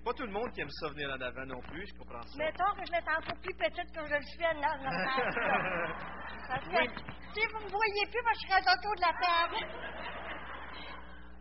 C'est 0.00 0.04
pas 0.04 0.14
tout 0.14 0.24
le 0.24 0.32
monde 0.32 0.50
qui 0.52 0.62
aime 0.62 0.70
ça 0.70 0.88
venir 0.88 1.10
en 1.10 1.20
avant 1.20 1.44
non 1.44 1.60
plus, 1.60 1.86
je 1.86 1.92
comprends 1.92 2.22
ça. 2.22 2.38
Mettons 2.38 2.72
que 2.72 2.86
je 2.86 2.90
m'étais 2.90 3.10
encore 3.10 3.38
plus 3.42 3.52
petite 3.52 3.92
que 3.92 4.06
je 4.08 4.14
le 4.14 4.22
suis 4.22 4.44
à. 4.44 4.54
Parce 6.48 6.64
que 6.64 6.88
si 7.34 7.46
vous 7.52 7.60
ne 7.60 7.64
me 7.64 7.68
voyez 7.68 8.06
plus, 8.08 8.22
moi, 8.22 8.32
je 8.32 8.48
serais 8.48 8.64
autour 8.64 8.96
de 8.96 9.00
la 9.02 9.12
table. 9.20 9.60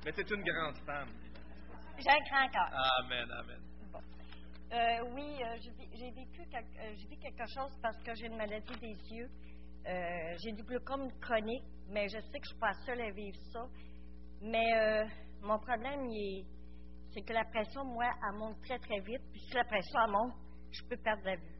Mais 0.03 0.11
tu 0.11 0.19
es 0.19 0.35
une 0.35 0.43
grande 0.43 0.77
femme. 0.85 1.07
J'ai 1.99 2.09
un 2.09 2.19
grand 2.29 2.49
cœur. 2.49 2.69
Amen, 2.99 3.31
amen. 3.31 3.61
Bon. 3.93 3.99
Euh, 4.73 5.15
oui, 5.15 5.41
euh, 5.41 5.55
j'ai 5.93 6.11
vécu 6.11 6.45
quelque, 6.51 6.77
euh, 6.79 6.95
vu 7.09 7.15
quelque 7.15 7.47
chose 7.55 7.79
parce 7.81 8.03
que 8.03 8.13
j'ai 8.13 8.25
une 8.25 8.35
maladie 8.35 8.75
des 8.81 8.97
yeux. 9.15 9.29
J'ai 10.43 10.51
du 10.51 10.63
glaucome 10.63 11.09
chronique, 11.21 11.63
mais 11.87 12.09
je 12.09 12.19
sais 12.19 12.39
que 12.39 12.45
je 12.45 12.53
ne 12.53 12.55
suis 12.55 12.59
pas 12.59 12.73
seule 12.85 13.01
à 13.01 13.11
vivre 13.11 13.39
ça. 13.53 13.61
Mais 14.41 14.67
mon 15.41 15.57
problème, 15.59 16.05
il 16.09 16.41
est 16.41 16.58
c'est 17.11 17.21
que 17.21 17.33
la 17.33 17.43
pression, 17.45 17.83
moi, 17.85 18.05
elle 18.23 18.37
monte 18.37 18.61
très, 18.61 18.77
très 18.79 18.99
vite. 18.99 19.21
Puis 19.31 19.41
si 19.41 19.53
la 19.53 19.63
pression 19.63 19.99
monte, 20.09 20.33
je 20.71 20.83
peux 20.87 20.97
perdre 20.97 21.23
la 21.25 21.35
vue. 21.35 21.59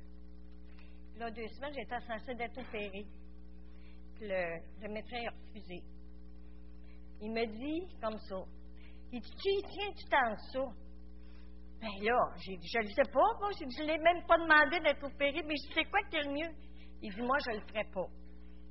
Là, 1.18 1.32
deux 1.32 1.48
semaines, 1.48 1.74
j'étais 1.74 2.00
censée 2.02 2.36
d'être 2.36 2.58
opérée. 2.60 3.06
Puis 4.16 4.28
le, 4.28 4.60
le, 4.82 4.94
médecin 4.94 5.18
a 5.28 5.32
refusé. 5.32 5.84
Il 7.22 7.32
me 7.32 7.46
dit 7.46 7.96
comme 8.02 8.18
ça. 8.20 8.38
Il 9.12 9.22
dit, 9.22 9.32
tiens, 9.42 9.92
tu 9.98 10.06
t'en 10.08 10.38
ça. 10.38 10.66
Ben 11.82 12.04
là, 12.04 12.20
j'ai 12.46 12.58
dit, 12.58 12.68
je 12.68 12.80
ne 12.80 12.94
sais 12.94 13.12
pas, 13.12 13.30
moi. 13.40 13.50
je 13.58 13.66
ne 13.66 13.88
l'ai 13.88 13.98
même 13.98 14.26
pas 14.28 14.38
demandé 14.38 14.80
d'être 14.82 15.04
opérée, 15.04 15.42
mais 15.46 15.56
je 15.56 15.74
sais 15.74 15.86
quoi 15.86 16.02
qui 16.10 16.18
est 16.18 16.24
le 16.24 16.32
mieux. 16.32 16.56
Il 17.02 17.14
dit, 17.14 17.22
moi, 17.22 17.38
je 17.46 17.52
ne 17.52 17.56
le 17.56 17.68
ferai 17.68 17.84
pas. 17.92 18.08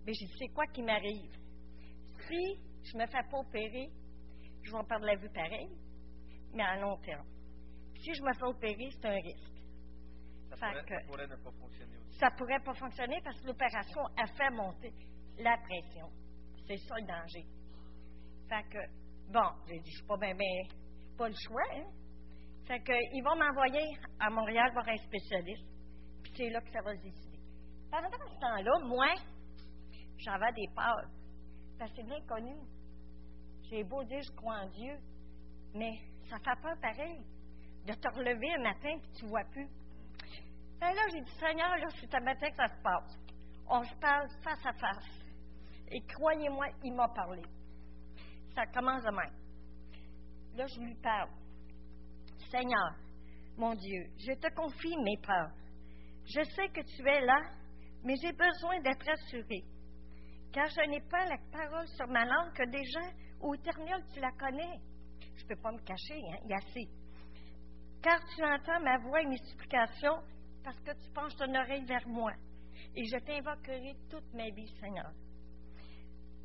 Mais 0.06 0.12
je 0.12 0.26
sais 0.38 0.48
quoi 0.54 0.66
qui 0.66 0.82
m'arrive? 0.82 1.32
Si 2.28 2.60
je 2.84 2.96
me 2.96 3.06
fais 3.06 3.22
pas 3.30 3.38
opérer, 3.38 3.90
je 4.62 4.70
vais 4.70 4.84
perdre 4.86 5.06
la 5.06 5.16
vue 5.16 5.30
pareil 5.30 5.68
mais 6.54 6.62
à 6.62 6.76
long 6.76 6.96
terme. 6.98 7.26
Si 8.00 8.14
je 8.14 8.22
me 8.22 8.32
fais 8.34 8.44
opérer, 8.44 8.88
c'est 8.92 9.06
un 9.06 9.14
risque. 9.14 9.58
Ça, 10.50 10.70
pourrait, 11.06 11.26
ne 11.26 11.36
pas 11.36 11.50
fonctionner 11.52 11.98
aussi. 11.98 12.18
Ça 12.18 12.30
pourrait 12.30 12.60
pas 12.60 12.74
fonctionner 12.74 13.20
parce 13.22 13.40
que 13.40 13.46
l'opération 13.46 14.02
a 14.16 14.26
fait 14.26 14.50
monter 14.50 14.92
la 15.38 15.56
pression. 15.58 16.08
C'est 16.66 16.78
ça 16.78 16.94
le 16.96 17.06
danger. 17.06 17.44
Fait 18.48 18.62
que 18.70 18.78
Bon, 19.30 19.44
j'ai 19.66 19.78
dit, 19.80 19.90
je 19.90 19.96
suis 19.98 20.06
pas 20.06 20.16
bien, 20.16 20.34
ben, 20.34 20.74
pas 21.18 21.28
le 21.28 21.34
choix, 21.34 21.62
hein. 21.74 21.84
Fait 22.66 22.80
qu'ils 22.80 23.22
vont 23.22 23.36
m'envoyer 23.36 23.94
à 24.18 24.30
Montréal 24.30 24.70
voir 24.72 24.88
un 24.88 24.96
spécialiste. 24.96 25.66
Puis 26.22 26.32
c'est 26.34 26.48
là 26.48 26.60
que 26.62 26.70
ça 26.70 26.80
va 26.80 26.96
se 26.96 27.02
décider. 27.02 27.38
Pendant 27.90 28.08
ce 28.10 28.40
temps-là, 28.40 28.86
moi, 28.86 29.14
j'avais 30.16 30.52
des 30.52 30.68
peurs. 30.74 31.10
Parce 31.78 31.90
que 31.90 31.96
c'est 31.98 32.06
bien 32.06 32.20
connu. 32.26 32.54
J'ai 33.70 33.84
beau 33.84 34.02
dire 34.04 34.20
je 34.22 34.32
crois 34.32 34.60
en 34.60 34.68
Dieu, 34.70 34.96
mais 35.74 35.92
ça 36.28 36.38
fait 36.38 36.60
peur 36.60 36.76
pareil 36.80 37.20
de 37.86 37.92
te 37.94 38.08
relever 38.08 38.54
un 38.54 38.62
matin 38.62 38.90
et 38.90 39.18
tu 39.18 39.24
ne 39.24 39.30
vois 39.30 39.44
plus. 39.44 39.68
Et 40.80 40.94
là, 40.94 41.02
j'ai 41.12 41.20
dit, 41.20 41.32
Seigneur, 41.40 41.76
là, 41.76 41.88
c'est 42.00 42.14
un 42.14 42.20
matin 42.20 42.50
que 42.50 42.56
ça 42.56 42.68
se 42.68 42.82
passe. 42.82 43.18
On 43.68 43.82
se 43.82 43.94
parle 43.96 44.28
face 44.42 44.66
à 44.66 44.72
face. 44.74 45.24
Et 45.90 46.00
croyez-moi, 46.02 46.66
il 46.84 46.94
m'a 46.94 47.08
parlé. 47.08 47.42
Ça 48.54 48.66
commence 48.66 49.02
demain. 49.02 49.30
Là, 50.54 50.66
je 50.66 50.80
lui 50.80 50.94
parle. 50.96 51.30
Seigneur, 52.50 52.94
mon 53.56 53.74
Dieu, 53.74 54.06
je 54.18 54.32
te 54.34 54.54
confie 54.54 54.96
mes 54.98 55.16
peurs. 55.18 55.50
Je 56.26 56.42
sais 56.54 56.68
que 56.68 56.80
tu 56.80 57.08
es 57.08 57.20
là, 57.22 57.40
mais 58.04 58.14
j'ai 58.22 58.32
besoin 58.32 58.80
d'être 58.80 59.08
assuré. 59.08 59.64
Car 60.52 60.66
je 60.68 60.88
n'ai 60.88 61.00
pas 61.00 61.24
la 61.26 61.36
parole 61.50 61.88
sur 61.88 62.06
ma 62.08 62.24
langue 62.24 62.52
que 62.54 62.64
déjà, 62.70 63.00
au 63.40 63.54
éternel, 63.54 64.04
tu 64.12 64.20
la 64.20 64.30
connais. 64.32 64.80
Je 65.38 65.44
ne 65.44 65.48
peux 65.48 65.62
pas 65.62 65.72
me 65.72 65.78
cacher, 65.78 66.20
hein, 66.30 66.38
il 66.44 66.50
y 66.50 66.52
a 66.52 66.56
assez. 66.56 66.88
Car 68.02 68.20
tu 68.34 68.44
entends 68.44 68.80
ma 68.80 68.98
voix 68.98 69.22
et 69.22 69.26
mes 69.26 69.38
supplications 69.38 70.18
parce 70.64 70.78
que 70.80 70.90
tu 70.92 71.10
penches 71.14 71.36
ton 71.36 71.54
oreille 71.54 71.84
vers 71.84 72.06
moi. 72.08 72.32
Et 72.94 73.04
je 73.04 73.18
t'invoquerai 73.18 73.94
toute 74.10 74.34
ma 74.34 74.48
vie, 74.50 74.68
Seigneur. 74.80 75.10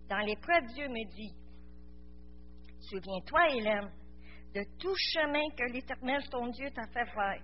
Dans 0.10 0.20
l'épreuve, 0.20 0.66
Dieu 0.74 0.88
me 0.88 1.06
dit, 1.16 1.34
Souviens-toi, 2.82 3.50
Hélène, 3.56 3.92
de 4.54 4.64
tout 4.78 4.96
chemin 5.14 5.44
que 5.58 5.72
l'Éternel, 5.72 6.22
ton 6.30 6.48
Dieu, 6.48 6.70
t'a 6.72 6.88
fait 6.88 7.12
faire 7.12 7.42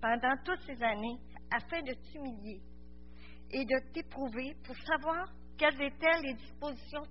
pendant 0.00 0.36
toutes 0.44 0.60
ces 0.66 0.82
années, 0.82 1.18
afin 1.50 1.80
de 1.80 1.94
t'humilier 1.94 2.60
et 3.50 3.64
de 3.64 3.92
t'éprouver 3.92 4.54
pour 4.64 4.76
savoir 4.76 5.32
quelles 5.56 5.80
étaient 5.80 6.20
les 6.22 6.34
dispositions 6.34 7.06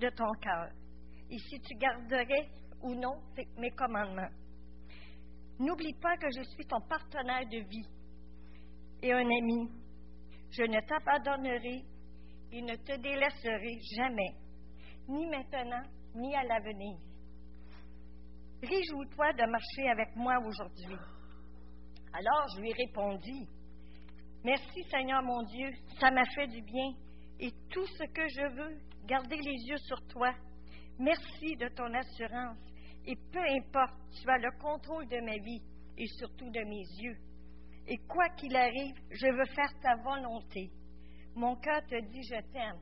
de 0.00 0.08
ton 0.10 0.32
cœur 0.40 0.70
et 1.30 1.38
si 1.38 1.60
tu 1.60 1.74
garderais 1.76 2.48
ou 2.82 2.94
non 2.94 3.20
mes 3.58 3.70
commandements. 3.70 4.30
N'oublie 5.58 5.94
pas 5.94 6.16
que 6.16 6.26
je 6.36 6.42
suis 6.50 6.66
ton 6.66 6.80
partenaire 6.82 7.46
de 7.48 7.58
vie 7.68 7.88
et 9.02 9.12
un 9.12 9.26
ami. 9.26 9.70
Je 10.50 10.62
ne 10.62 10.80
t'abandonnerai 10.86 11.82
et 12.52 12.62
ne 12.62 12.74
te 12.76 12.96
délaisserai 13.00 13.78
jamais, 13.96 14.34
ni 15.08 15.26
maintenant, 15.26 15.82
ni 16.14 16.34
à 16.34 16.44
l'avenir. 16.44 16.98
Réjouis-toi 18.62 19.32
de 19.32 19.50
marcher 19.50 19.88
avec 19.90 20.16
moi 20.16 20.38
aujourd'hui. 20.46 20.96
Alors 22.12 22.46
je 22.54 22.60
lui 22.60 22.72
répondis, 22.72 23.48
Merci 24.46 24.84
Seigneur 24.90 25.22
mon 25.24 25.42
Dieu, 25.42 25.68
ça 25.98 26.08
m'a 26.12 26.24
fait 26.26 26.46
du 26.46 26.62
bien 26.62 26.92
et 27.40 27.50
tout 27.68 27.84
ce 27.84 28.04
que 28.04 28.28
je 28.28 28.54
veux, 28.54 28.78
garder 29.06 29.36
les 29.36 29.68
yeux 29.68 29.78
sur 29.78 30.00
toi. 30.06 30.32
Merci 30.98 31.56
de 31.56 31.68
ton 31.68 31.92
assurance 31.92 32.58
et 33.04 33.16
peu 33.32 33.40
importe, 33.40 33.94
tu 34.20 34.28
as 34.28 34.38
le 34.38 34.50
contrôle 34.60 35.06
de 35.08 35.20
ma 35.20 35.36
vie 35.38 35.62
et 35.96 36.06
surtout 36.18 36.50
de 36.50 36.60
mes 36.60 36.84
yeux. 37.02 37.16
Et 37.86 37.98
quoi 38.08 38.28
qu'il 38.30 38.56
arrive, 38.56 38.96
je 39.10 39.26
veux 39.26 39.54
faire 39.54 39.72
ta 39.80 39.94
volonté. 39.96 40.70
Mon 41.34 41.54
cœur 41.56 41.82
te 41.86 42.00
dit 42.10 42.22
je 42.22 42.40
t'aime. 42.52 42.80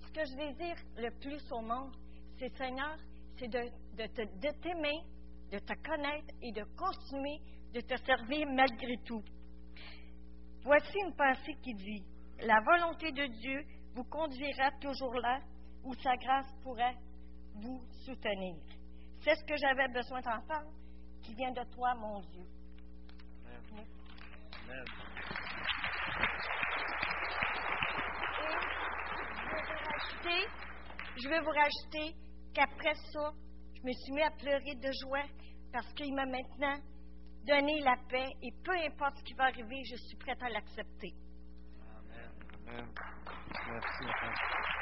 Ce 0.00 0.12
que 0.12 0.24
je 0.24 0.36
désire 0.36 0.76
le 0.96 1.10
plus 1.20 1.42
au 1.52 1.60
monde, 1.60 1.94
c'est 2.38 2.54
Seigneur, 2.56 2.96
c'est 3.38 3.48
de, 3.48 3.60
de 3.96 4.60
t'aimer, 4.60 5.00
de 5.52 5.58
te 5.58 5.74
connaître 5.86 6.34
et 6.42 6.52
de 6.52 6.64
continuer 6.76 7.38
de 7.72 7.80
te 7.80 7.96
servir 8.04 8.46
malgré 8.48 8.96
tout. 9.04 9.22
Voici 10.62 10.98
une 11.06 11.14
pensée 11.14 11.54
qui 11.62 11.74
dit, 11.74 12.04
la 12.40 12.60
volonté 12.60 13.10
de 13.12 13.26
Dieu 13.40 13.64
vous 13.94 14.04
conduira 14.04 14.70
toujours 14.80 15.14
là 15.14 15.40
où 15.84 15.94
sa 15.94 16.16
grâce 16.16 16.52
pourrait 16.62 16.96
vous 17.54 17.82
soutenir. 18.04 18.56
C'est 19.22 19.34
ce 19.34 19.44
que 19.44 19.56
j'avais 19.56 19.88
besoin 19.88 20.20
d'entendre, 20.20 20.72
qui 21.22 21.34
vient 21.34 21.52
de 21.52 21.62
toi, 21.74 21.94
mon 21.94 22.20
Dieu. 22.20 22.44
Amen. 23.46 23.86
Amen. 24.64 24.84
Et 30.24 30.46
je 31.20 31.28
vais 31.28 31.40
vous 31.40 31.50
rajouter 31.50 32.16
qu'après 32.54 32.94
ça, 32.94 33.32
je 33.74 33.82
me 33.82 33.92
suis 33.92 34.12
mis 34.12 34.22
à 34.22 34.30
pleurer 34.30 34.74
de 34.76 34.90
joie 35.02 35.24
parce 35.72 35.92
qu'il 35.94 36.14
m'a 36.14 36.26
maintenant 36.26 36.78
donné 37.46 37.80
la 37.80 37.96
paix 38.08 38.28
et 38.42 38.52
peu 38.64 38.72
importe 38.72 39.16
ce 39.18 39.24
qui 39.24 39.34
va 39.34 39.44
arriver, 39.44 39.82
je 39.90 39.96
suis 39.96 40.16
prête 40.16 40.42
à 40.42 40.48
l'accepter. 40.48 41.12
Amen. 41.98 42.30
Amen. 42.68 42.88
Merci. 43.68 44.81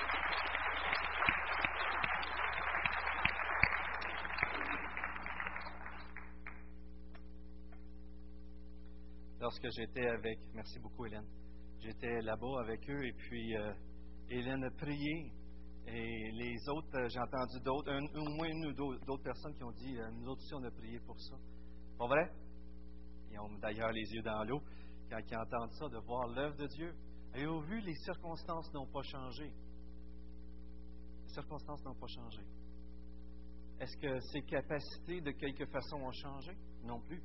Lorsque 9.41 9.69
j'étais 9.71 10.07
avec, 10.07 10.39
merci 10.55 10.79
beaucoup 10.79 11.07
Hélène, 11.07 11.27
j'étais 11.81 12.21
là-bas 12.21 12.61
avec 12.61 12.89
eux 12.89 13.05
et 13.07 13.13
puis 13.13 13.57
euh, 13.57 13.73
Hélène 14.29 14.65
a 14.65 14.71
prié 14.71 15.33
et 15.87 16.31
les 16.33 16.69
autres, 16.69 16.97
euh, 16.97 17.09
j'ai 17.09 17.19
entendu 17.19 17.59
d'autres, 17.65 17.91
au 17.91 18.29
moins 18.37 18.49
une 18.49 18.67
ou 18.67 18.73
d'autres 18.73 19.23
personnes 19.23 19.55
qui 19.55 19.65
ont 19.65 19.73
dit, 19.73 19.99
euh, 19.99 20.11
nous 20.11 20.33
aussi 20.33 20.55
on 20.55 20.63
a 20.63 20.71
prié 20.71 21.01
pour 21.01 21.19
ça. 21.21 21.37
Pas 21.99 22.07
vrai? 22.07 22.31
Ils 23.33 23.39
ont 23.41 23.59
d'ailleurs 23.61 23.93
les 23.93 24.13
yeux 24.13 24.23
dans 24.23 24.45
l'eau 24.45 24.61
quand 25.11 25.19
ils 25.19 25.37
entendent 25.37 25.73
ça, 25.73 25.89
de 25.89 25.99
voir 25.99 26.29
l'œuvre 26.29 26.57
de 26.57 26.67
Dieu. 26.69 26.95
Et 27.35 27.47
au 27.47 27.61
vu, 27.61 27.81
les 27.81 27.95
circonstances 27.95 28.73
n'ont 28.73 28.87
pas 28.87 29.03
changé? 29.03 29.53
Les 31.25 31.33
circonstances 31.33 31.85
n'ont 31.85 31.95
pas 31.95 32.07
changé. 32.07 32.43
Est-ce 33.81 33.97
que 33.97 34.21
ses 34.33 34.43
capacités 34.43 35.21
de 35.21 35.31
quelque 35.33 35.67
façon 35.67 35.97
ont 35.97 36.13
changé? 36.13 36.53
Non 36.85 37.01
plus 37.01 37.21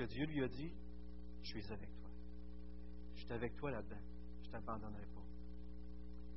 que 0.00 0.06
Dieu 0.06 0.24
lui 0.24 0.42
a 0.42 0.48
dit, 0.48 0.72
je 1.42 1.48
suis 1.48 1.72
avec 1.72 1.90
toi. 1.94 2.08
Je 3.16 3.20
suis 3.20 3.32
avec 3.32 3.54
toi 3.56 3.70
là-dedans. 3.70 4.00
Je 4.42 4.46
ne 4.46 4.52
t'abandonnerai 4.52 5.04
pas. 5.14 5.20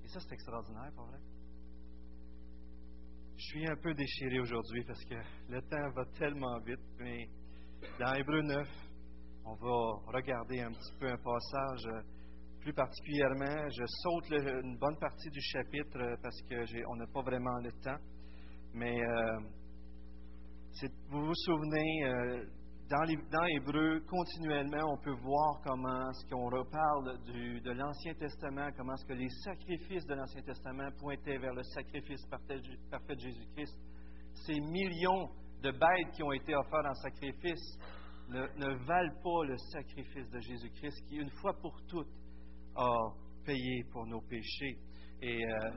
Et 0.03 0.07
ça, 0.09 0.19
c'est 0.19 0.33
extraordinaire, 0.33 0.91
pas 0.93 1.05
vrai? 1.05 1.19
Je 3.37 3.43
suis 3.45 3.65
un 3.65 3.75
peu 3.77 3.93
déchiré 3.93 4.39
aujourd'hui 4.41 4.83
parce 4.83 5.03
que 5.05 5.15
le 5.49 5.61
temps 5.61 5.89
va 5.95 6.05
tellement 6.17 6.59
vite, 6.59 6.85
mais 6.99 7.29
dans 7.99 8.13
Hébreu 8.15 8.41
9, 8.41 8.67
on 9.45 9.55
va 9.55 10.11
regarder 10.11 10.59
un 10.59 10.71
petit 10.71 10.93
peu 10.99 11.07
un 11.09 11.17
passage 11.17 11.85
euh, 11.87 12.01
plus 12.59 12.73
particulièrement. 12.73 13.69
Je 13.69 13.85
saute 13.85 14.29
une 14.31 14.77
bonne 14.77 14.97
partie 14.97 15.29
du 15.29 15.41
chapitre 15.41 15.99
euh, 15.99 16.15
parce 16.21 16.41
qu'on 16.49 16.95
n'a 16.97 17.07
pas 17.07 17.21
vraiment 17.21 17.57
le 17.59 17.71
temps. 17.81 17.99
Mais 18.73 18.99
euh, 19.01 19.39
vous 21.09 21.27
vous 21.27 21.35
souvenez, 21.35 22.53
dans 23.31 23.45
Hébreu, 23.45 24.01
continuellement, 24.07 24.93
on 24.93 24.97
peut 24.97 25.15
voir 25.15 25.59
comment 25.63 26.13
ce 26.13 26.29
qu'on 26.29 26.45
reparle 26.45 27.17
de 27.25 27.71
l'Ancien 27.71 28.13
Testament, 28.13 28.69
comment 28.77 28.95
ce 28.97 29.05
que 29.05 29.13
les 29.13 29.29
sacrifices 29.43 30.05
de 30.05 30.13
l'Ancien 30.13 30.43
Testament 30.43 30.91
pointaient 30.99 31.39
vers 31.39 31.55
le 31.55 31.63
sacrifice 31.63 32.23
parfait, 32.27 32.59
de 32.59 33.19
Jésus-Christ. 33.19 33.75
Ces 34.45 34.59
millions 34.59 35.27
de 35.63 35.71
bêtes 35.71 36.11
qui 36.13 36.21
ont 36.21 36.33
été 36.33 36.55
offertes 36.55 36.85
en 36.85 36.93
sacrifice 36.93 37.79
ne, 38.29 38.85
valent 38.85 39.21
pas 39.23 39.45
le 39.47 39.57
sacrifice 39.57 40.29
de 40.29 40.39
Jésus-Christ 40.39 41.07
qui, 41.07 41.15
une 41.15 41.31
fois 41.41 41.53
pour 41.61 41.75
toutes, 41.87 42.13
a 42.75 42.95
payé 43.43 43.85
pour 43.91 44.05
nos 44.05 44.21
péchés 44.21 44.77
et 45.19 45.43
euh, 45.43 45.71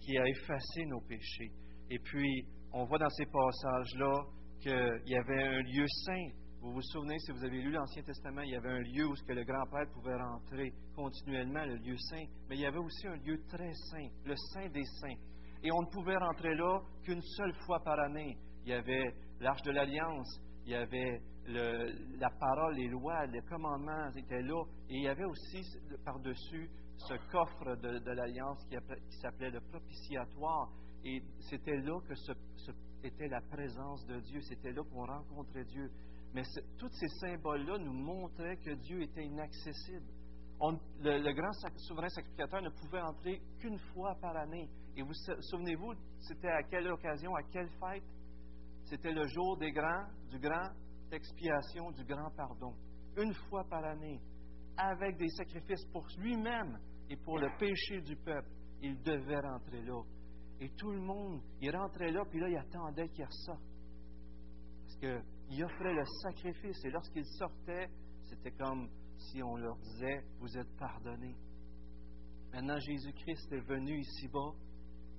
qui 0.00 0.16
a 0.16 0.28
effacé 0.28 0.84
nos 0.86 1.00
péchés. 1.00 1.50
Et 1.90 1.98
puis, 1.98 2.46
on 2.72 2.84
voit 2.84 2.98
dans 2.98 3.10
ces 3.10 3.26
passages-là 3.26 4.12
qu'il 4.60 5.02
y 5.06 5.16
avait 5.16 5.42
un 5.42 5.62
lieu 5.62 5.86
saint 6.04 6.41
vous 6.62 6.74
vous 6.74 6.82
souvenez, 6.82 7.18
si 7.18 7.32
vous 7.32 7.44
avez 7.44 7.60
lu 7.60 7.72
l'Ancien 7.72 8.04
Testament, 8.04 8.42
il 8.42 8.50
y 8.50 8.56
avait 8.56 8.70
un 8.70 8.82
lieu 8.82 9.04
où 9.04 9.14
le 9.28 9.42
grand-père 9.42 9.84
pouvait 9.92 10.14
rentrer 10.14 10.72
continuellement, 10.94 11.64
le 11.64 11.74
lieu 11.74 11.96
saint, 11.96 12.24
mais 12.48 12.54
il 12.54 12.60
y 12.60 12.66
avait 12.66 12.78
aussi 12.78 13.08
un 13.08 13.16
lieu 13.16 13.36
très 13.48 13.72
saint, 13.90 14.08
le 14.24 14.36
saint 14.36 14.68
des 14.68 14.84
saints. 14.84 15.18
Et 15.64 15.72
on 15.72 15.82
ne 15.82 15.90
pouvait 15.90 16.16
rentrer 16.16 16.54
là 16.54 16.80
qu'une 17.02 17.20
seule 17.20 17.52
fois 17.66 17.80
par 17.80 17.98
année. 17.98 18.38
Il 18.64 18.70
y 18.70 18.74
avait 18.74 19.12
l'arche 19.40 19.62
de 19.62 19.72
l'Alliance, 19.72 20.40
il 20.64 20.70
y 20.70 20.74
avait 20.76 21.20
la 21.48 22.30
parole, 22.30 22.76
les 22.76 22.86
lois, 22.86 23.26
les 23.26 23.42
commandements 23.42 24.12
étaient 24.14 24.42
là, 24.42 24.62
et 24.88 24.94
il 24.94 25.02
y 25.02 25.08
avait 25.08 25.24
aussi 25.24 25.62
par-dessus 26.04 26.70
ce 26.96 27.14
coffre 27.32 27.74
de, 27.74 28.12
l'Alliance 28.12 28.64
qui, 28.68 28.76
s'appelait 29.20 29.50
le 29.50 29.60
propitiatoire. 29.62 30.70
Et 31.04 31.20
c'était 31.40 31.78
là 31.78 31.98
que 32.06 32.14
était 33.04 33.26
la 33.26 33.40
présence 33.40 34.06
de 34.06 34.20
Dieu, 34.20 34.40
c'était 34.42 34.70
là 34.70 34.82
qu'on 34.84 35.04
rencontrait 35.04 35.64
Dieu. 35.64 35.90
Mais 36.34 36.42
tous 36.78 36.88
ces 36.88 37.08
symboles-là 37.20 37.78
nous 37.78 37.92
montraient 37.92 38.56
que 38.56 38.70
Dieu 38.70 39.02
était 39.02 39.24
inaccessible. 39.24 40.06
le, 41.00 41.32
grand 41.32 41.52
souverain 41.76 42.08
sacrificateur 42.08 42.62
ne 42.62 42.70
pouvait 42.70 43.02
entrer 43.02 43.40
qu'une 43.58 43.78
fois 43.92 44.14
par 44.20 44.36
année. 44.36 44.68
Et 44.96 45.02
vous 45.02 45.12
souvenez-vous, 45.50 45.92
c'était 46.20 46.48
à 46.48 46.62
quelle 46.62 46.90
occasion, 46.90 47.34
à 47.34 47.42
quelle 47.42 47.68
fête? 47.80 48.04
C'était 48.84 49.12
le 49.12 49.26
jour 49.28 49.56
des 49.58 49.72
grands, 49.72 50.06
du 50.30 50.38
grand 50.38 50.70
expiation, 51.10 51.90
du 51.92 52.04
grand 52.04 52.30
pardon. 52.36 52.74
Une 53.16 53.34
fois 53.34 53.64
par 53.64 53.84
année, 53.84 54.20
avec 54.76 55.16
des 55.18 55.28
sacrifices 55.28 55.84
pour 55.92 56.06
lui-même 56.18 56.78
et 57.10 57.16
pour 57.16 57.38
le 57.38 57.50
péché 57.58 58.00
du 58.00 58.16
peuple, 58.16 58.48
il 58.80 59.00
devait 59.02 59.40
rentrer 59.40 59.82
là. 59.82 60.02
Et 60.60 60.70
tout 60.70 60.90
le 60.90 61.00
monde, 61.00 61.42
il 61.60 61.74
rentrait 61.76 62.10
là, 62.10 62.24
puis 62.30 62.40
là, 62.40 62.48
il 62.48 62.56
attendait 62.56 63.08
qu'il 63.08 63.24
ressorte. 63.24 63.62
Parce 64.82 64.96
qu'il 65.52 65.64
offrait 65.64 65.92
le 65.92 66.04
sacrifice, 66.22 66.82
et 66.84 66.90
lorsqu'il 66.90 67.26
sortait, 67.26 67.88
c'était 68.22 68.52
comme 68.52 68.88
si 69.18 69.42
on 69.42 69.56
leur 69.56 69.76
disait, 69.76 70.24
vous 70.40 70.56
êtes 70.56 70.76
pardonnés. 70.78 71.36
Maintenant, 72.52 72.78
Jésus-Christ 72.78 73.52
est 73.52 73.60
venu 73.60 73.98
ici-bas, 73.98 74.52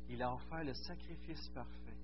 il 0.10 0.22
a 0.24 0.34
offert 0.34 0.64
le 0.64 0.74
sacrifice 0.74 1.50
parfait. 1.50 1.98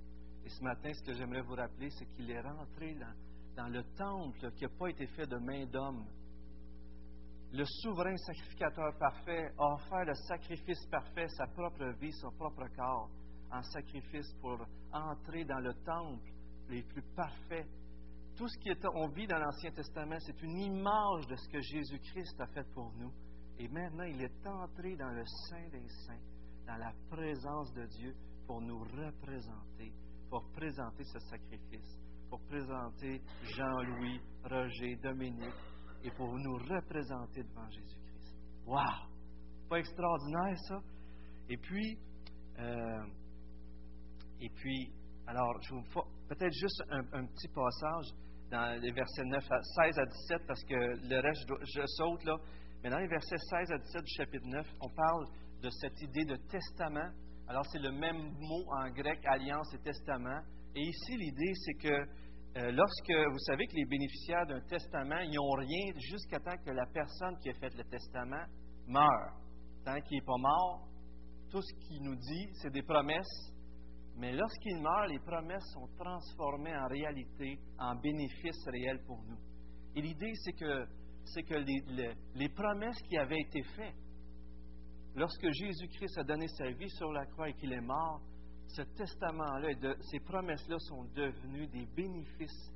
Et 0.46 0.50
ce 0.50 0.64
matin, 0.64 0.92
ce 0.94 1.04
que 1.04 1.14
j'aimerais 1.14 1.42
vous 1.42 1.56
rappeler, 1.56 1.90
c'est 1.90 2.06
qu'il 2.06 2.30
est 2.30 2.42
rentré 2.42 2.96
dans, 2.96 3.64
dans 3.64 3.68
le 3.68 3.84
temple 3.98 4.52
qui 4.52 4.64
n'a 4.64 4.70
pas 4.78 4.90
été 4.90 5.08
fait 5.08 5.28
de 5.28 5.38
main 5.38 5.66
d'homme. 5.66 6.06
Le 7.52 7.66
souverain 7.66 8.16
sacrificateur 8.16 8.96
parfait 9.00 9.52
a 9.58 9.74
offert 9.74 10.06
le 10.06 10.14
sacrifice 10.14 10.86
parfait, 10.92 11.28
sa 11.30 11.48
propre 11.48 11.96
vie, 12.00 12.14
son 12.14 12.32
propre 12.32 12.68
corps, 12.76 13.10
en 13.52 13.64
sacrifice 13.64 14.32
pour 14.40 14.60
entrer 14.94 15.46
dans 15.46 15.60
le 15.60 15.74
temple 15.84 16.32
les 16.70 16.84
plus 16.84 17.02
parfaits 17.16 17.68
tout 18.40 18.48
ce 18.48 18.88
qu'on 18.88 19.10
vit 19.10 19.28
dans 19.28 19.38
l'Ancien 19.38 19.70
Testament, 19.72 20.18
c'est 20.22 20.42
une 20.42 20.60
image 20.60 21.28
de 21.28 21.36
ce 21.36 21.50
que 21.50 21.60
Jésus-Christ 21.60 22.40
a 22.40 22.48
fait 22.48 22.64
pour 22.74 22.94
nous. 22.94 23.12
Et 23.58 23.68
maintenant, 23.68 24.06
il 24.06 24.22
est 24.22 24.48
entré 24.48 24.96
dans 24.96 25.10
le 25.10 25.26
Saint 25.50 25.68
des 25.68 25.86
Saints, 26.08 26.24
dans 26.66 26.78
la 26.78 26.94
présence 27.10 27.74
de 27.74 27.86
Dieu, 27.88 28.16
pour 28.48 28.62
nous 28.62 28.80
représenter, 28.80 29.92
pour 30.30 30.50
présenter 30.54 31.04
ce 31.04 31.20
sacrifice, 31.20 32.00
pour 32.30 32.40
présenter 32.46 33.22
Jean-Louis, 33.44 34.22
Roger, 34.50 34.96
Dominique, 35.04 35.60
et 36.06 36.12
pour 36.12 36.34
nous 36.34 36.56
représenter 36.60 37.44
devant 37.44 37.70
Jésus-Christ. 37.70 38.38
Wow! 38.66 39.06
Pas 39.70 39.80
extraordinaire, 39.80 40.58
ça? 40.70 40.80
Et 41.50 41.58
puis, 41.58 41.98
euh, 42.58 43.06
et 44.40 44.50
puis, 44.50 44.94
alors, 45.28 45.62
je 45.62 45.76
vous 45.76 45.84
peut-être 46.30 46.54
juste 46.54 46.82
un 46.90 47.26
petit 47.26 47.50
passage 47.50 48.29
dans 48.50 48.80
les 48.82 48.92
versets 48.92 49.24
9 49.24 49.44
à 49.52 49.62
16 49.62 50.00
à 50.00 50.06
17, 50.06 50.48
parce 50.48 50.64
que 50.64 50.76
le 50.76 51.20
reste, 51.20 51.48
je, 51.76 51.82
saute 51.86 52.24
là. 52.24 52.36
Mais 52.84 52.90
dans 52.90 52.98
les 52.98 53.08
versets 53.08 53.38
16 53.38 53.72
à 53.72 53.78
17 53.78 54.04
du 54.04 54.14
chapitre 54.16 54.48
9, 54.48 54.68
on 54.82 54.90
parle 54.90 55.26
de 55.62 55.70
cette 55.70 56.02
idée 56.02 56.26
de 56.26 56.36
testament. 56.50 57.10
Alors, 57.48 57.66
c'est 57.72 57.80
le 57.80 57.92
même 57.92 58.18
mot 58.40 58.66
en 58.72 58.90
grec, 58.92 59.20
alliance 59.26 59.74
et 59.74 59.80
testament. 59.80 60.42
Et 60.76 60.82
ici, 60.82 61.18
l'idée, 61.18 61.54
c'est 61.56 61.74
que 61.74 61.94
euh, 62.58 62.72
lorsque 62.72 63.32
vous 63.32 63.40
savez 63.40 63.68
que 63.68 63.76
les 63.76 63.86
bénéficiaires 63.86 64.46
d'un 64.48 64.62
testament, 64.62 65.20
ils 65.20 65.36
n'ont 65.36 65.52
rien 65.52 65.94
jusqu'à 66.10 66.40
temps 66.40 66.58
que 66.66 66.72
la 66.72 66.86
personne 66.88 67.38
qui 67.42 67.50
a 67.50 67.54
fait 67.54 67.76
le 67.76 67.84
testament 67.84 68.46
meure. 68.88 69.34
Tant 69.86 70.00
qu'il 70.02 70.18
n'est 70.18 70.26
pas 70.26 70.38
mort, 70.38 70.88
tout 71.52 71.62
ce 71.62 71.74
qu'il 71.86 72.02
nous 72.02 72.16
dit, 72.16 72.50
c'est 72.54 72.72
des 72.72 72.82
promesses 72.82 73.54
mais 74.16 74.34
lorsqu'il 74.34 74.82
meurt, 74.82 75.10
les 75.10 75.20
promesses 75.20 75.66
sont 75.74 75.88
transformées 75.98 76.76
en 76.76 76.88
réalité, 76.88 77.60
en 77.78 77.96
bénéfices 77.96 78.66
réels 78.68 79.02
pour 79.06 79.24
nous. 79.24 79.38
Et 79.96 80.02
l'idée, 80.02 80.34
c'est 80.44 80.54
que, 80.54 80.86
c'est 81.26 81.44
que 81.44 81.56
les, 81.56 82.14
les, 82.36 82.50
promesses 82.50 83.02
qui 83.08 83.18
avaient 83.18 83.40
été 83.40 83.64
faites, 83.76 83.96
lorsque 85.16 85.50
Jésus-Christ 85.52 86.18
a 86.18 86.24
donné 86.24 86.48
sa 86.48 86.70
vie 86.72 86.90
sur 86.90 87.12
la 87.12 87.26
croix 87.28 87.50
et 87.50 87.54
qu'il 87.54 87.74
est 87.74 87.82
mort, 87.82 88.22
ce 88.68 88.82
testament-là, 88.82 89.96
ces 90.12 90.20
promesses-là 90.20 90.78
sont 90.80 91.06
devenues 91.16 91.68
des 91.68 91.86
bénéfices 91.96 92.72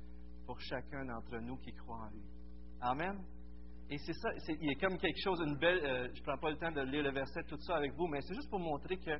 pour 0.46 0.60
chacun 0.60 1.04
d'entre 1.04 1.38
nous 1.38 1.56
qui 1.58 1.72
croit 1.72 1.98
en 1.98 2.10
lui. 2.10 2.24
Amen. 2.80 3.24
Et 3.90 3.98
c'est 3.98 4.14
ça, 4.14 4.30
il 4.48 4.66
y 4.66 4.70
a 4.70 4.74
comme 4.80 4.98
quelque 4.98 5.20
chose, 5.22 5.40
une 5.46 5.56
belle. 5.56 5.84
Euh, 5.84 6.08
je 6.14 6.20
ne 6.20 6.24
prends 6.24 6.38
pas 6.38 6.50
le 6.50 6.56
temps 6.56 6.72
de 6.72 6.80
lire 6.80 7.02
le 7.02 7.12
verset, 7.12 7.42
tout 7.44 7.58
ça 7.60 7.76
avec 7.76 7.92
vous, 7.94 8.06
mais 8.06 8.20
c'est 8.22 8.34
juste 8.34 8.48
pour 8.50 8.58
montrer 8.58 8.96
que 8.96 9.12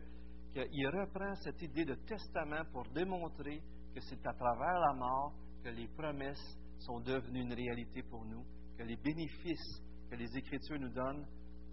qu'il 0.55 0.87
reprend 0.87 1.35
cette 1.43 1.61
idée 1.63 1.85
de 1.85 1.95
testament 2.07 2.65
pour 2.73 2.85
démontrer 2.95 3.61
que 3.95 4.01
c'est 4.01 4.25
à 4.27 4.33
travers 4.33 4.79
la 4.79 4.95
mort 4.95 5.33
que 5.63 5.69
les 5.71 5.89
promesses 5.89 6.59
sont 6.79 7.01
devenues 7.01 7.43
une 7.43 7.53
réalité 7.53 8.03
pour 8.03 8.25
nous, 8.25 8.45
que 8.79 8.85
les 8.85 8.97
bénéfices 8.97 9.83
que 10.11 10.17
les 10.17 10.37
Écritures 10.37 10.79
nous 10.79 10.93
donnent, 10.93 11.27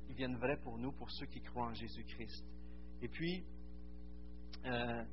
ils 0.10 0.16
viennent 0.16 0.38
vrais 0.38 0.58
pour 0.64 0.78
nous, 0.78 0.92
pour 0.94 1.10
ceux 1.12 1.28
qui 1.28 1.42
croient 1.42 1.68
en 1.68 1.74
Jésus-Christ. 1.74 2.44
Et 3.02 3.08
puis, 3.08 3.44
euh, 4.66 5.04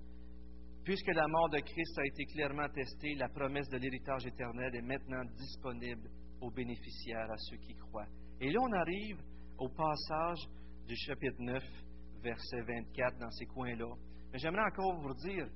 puisque 0.84 1.08
la 1.08 1.26
mort 1.26 1.50
de 1.50 1.58
Christ 1.58 1.98
a 1.98 2.06
été 2.06 2.24
clairement 2.26 2.62
attestée, 2.62 3.14
la 3.16 3.28
promesse 3.28 3.68
de 3.68 3.76
l'héritage 3.76 4.26
éternel 4.26 4.74
est 4.74 4.82
maintenant 4.82 5.24
disponible 5.36 6.08
aux 6.40 6.50
bénéficiaires, 6.50 7.30
à 7.30 7.36
ceux 7.36 7.56
qui 7.58 7.74
croient. 7.74 8.08
Et 8.40 8.50
là, 8.50 8.60
on 8.62 8.72
arrive 8.72 9.18
au 9.58 9.68
passage 9.68 10.38
du 10.86 10.96
chapitre 10.96 11.40
9 11.40 11.62
verset 12.22 12.60
24 12.62 13.18
dans 13.18 13.30
ces 13.30 13.46
coins-là. 13.46 13.94
Mais 14.32 14.38
j'aimerais 14.38 14.64
encore 14.70 15.00
vous 15.00 15.14
dire 15.14 15.46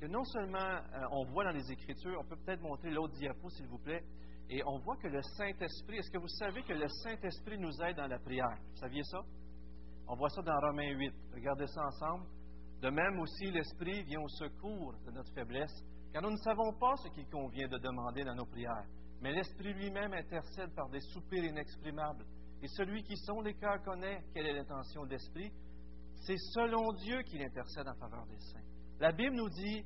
que 0.00 0.06
non 0.06 0.24
seulement 0.24 0.58
euh, 0.58 1.06
on 1.12 1.24
voit 1.26 1.44
dans 1.44 1.50
les 1.50 1.70
Écritures, 1.72 2.18
on 2.20 2.24
peut 2.24 2.36
peut-être 2.44 2.62
montrer 2.62 2.90
l'autre 2.90 3.14
diapo, 3.14 3.48
s'il 3.50 3.66
vous 3.66 3.78
plaît, 3.78 4.02
et 4.48 4.62
on 4.66 4.78
voit 4.78 4.96
que 4.96 5.06
le 5.06 5.22
Saint-Esprit, 5.22 5.98
est-ce 5.98 6.10
que 6.10 6.18
vous 6.18 6.28
savez 6.28 6.62
que 6.62 6.72
le 6.72 6.88
Saint-Esprit 6.88 7.58
nous 7.58 7.72
aide 7.82 7.96
dans 7.96 8.08
la 8.08 8.18
prière? 8.18 8.58
Vous 8.70 8.76
saviez 8.78 9.04
ça? 9.04 9.20
On 10.08 10.16
voit 10.16 10.30
ça 10.30 10.42
dans 10.42 10.58
Romains 10.58 10.90
8. 10.90 11.12
Regardez 11.34 11.66
ça 11.68 11.82
ensemble. 11.86 12.26
De 12.82 12.90
même 12.90 13.20
aussi, 13.20 13.50
l'Esprit 13.50 14.02
vient 14.02 14.22
au 14.22 14.28
secours 14.28 14.94
de 15.06 15.12
notre 15.12 15.32
faiblesse, 15.34 15.84
car 16.12 16.22
nous 16.22 16.30
ne 16.30 16.36
savons 16.38 16.72
pas 16.80 16.96
ce 16.96 17.08
qu'il 17.10 17.28
convient 17.28 17.68
de 17.68 17.78
demander 17.78 18.24
dans 18.24 18.34
nos 18.34 18.46
prières. 18.46 18.86
Mais 19.20 19.32
l'Esprit 19.32 19.74
lui-même 19.74 20.14
intercède 20.14 20.74
par 20.74 20.88
des 20.88 21.00
soupirs 21.00 21.44
inexprimables. 21.44 22.24
Et 22.62 22.68
celui 22.68 23.02
qui 23.04 23.16
sont 23.18 23.40
les 23.42 23.54
cœurs 23.54 23.82
connaît 23.84 24.24
quelle 24.34 24.46
est 24.46 24.54
l'intention 24.54 25.04
d'Esprit, 25.06 25.52
c'est 26.20 26.38
selon 26.54 26.92
Dieu 26.92 27.22
qu'il 27.22 27.42
intercède 27.42 27.88
en 27.88 27.94
faveur 27.94 28.26
des 28.26 28.38
saints. 28.38 28.64
La 28.98 29.12
Bible 29.12 29.36
nous 29.36 29.48
dit 29.48 29.84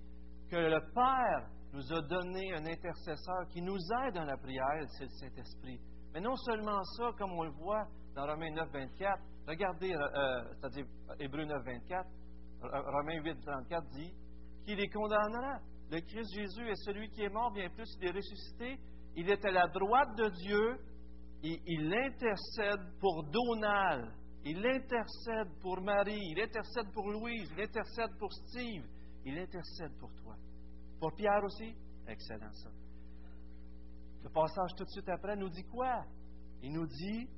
que 0.51 0.57
le 0.57 0.81
Père 0.93 1.49
nous 1.73 1.93
a 1.93 2.03
donné 2.03 2.55
un 2.55 2.67
intercesseur 2.67 3.49
qui 3.51 3.63
nous 3.63 3.79
aide 4.05 4.15
dans 4.15 4.25
la 4.25 4.37
prière, 4.37 4.85
c'est 4.99 5.05
le 5.05 5.11
Saint-Esprit. 5.11 5.81
Mais 6.13 6.21
non 6.21 6.37
seulement 6.37 6.83
ça, 6.97 7.11
comme 7.19 7.33
on 7.33 7.43
le 7.43 7.51
voit 7.51 7.87
dans 8.15 8.27
Romains 8.27 8.53
9, 8.53 8.69
24, 8.73 9.23
regardez, 9.49 9.93
euh, 9.93 9.99
euh, 9.99 10.45
c'est-à-dire 10.55 10.87
Hébreu 11.19 11.45
9, 11.45 11.65
24, 11.65 12.09
Romains 12.63 13.21
8, 13.23 13.41
34 13.41 13.89
dit 13.91 14.13
qu'il 14.65 14.81
est 14.81 14.89
condamnera. 14.89 15.59
Le 15.91 16.01
Christ 16.01 16.35
Jésus 16.35 16.69
est 16.69 16.85
celui 16.85 17.09
qui 17.11 17.23
est 17.23 17.29
mort, 17.29 17.53
bien 17.53 17.69
plus, 17.71 17.87
il 18.01 18.09
est 18.09 18.13
ressuscité. 18.13 18.79
Il 19.17 19.31
est 19.31 19.45
à 19.45 19.51
la 19.51 19.67
droite 19.69 20.17
de 20.17 20.29
Dieu 20.29 20.79
et 21.43 21.61
il 21.67 21.93
intercède 21.93 22.81
pour 23.01 23.25
Donal, 23.25 24.13
il 24.45 24.65
intercède 24.67 25.49
pour 25.61 25.81
Marie, 25.81 26.21
il 26.31 26.41
intercède 26.41 26.93
pour 26.93 27.11
Louise, 27.11 27.51
il 27.57 27.63
intercède 27.63 28.17
pour 28.19 28.33
Steve, 28.33 28.85
il 29.25 29.39
intercède 29.39 29.93
pour 29.99 30.15
toi. 30.15 30.37
Pour 31.01 31.15
Pierre 31.15 31.43
aussi? 31.43 31.75
Excellent 32.07 32.53
ça. 32.53 32.71
Le 34.23 34.31
passage 34.31 34.75
tout 34.77 34.85
de 34.85 34.91
suite 34.91 35.09
après 35.09 35.37
nous 35.37 35.49
dit 35.49 35.65
quoi? 35.65 36.05
Il 36.63 36.73
nous 36.73 36.87
dit 36.87 37.29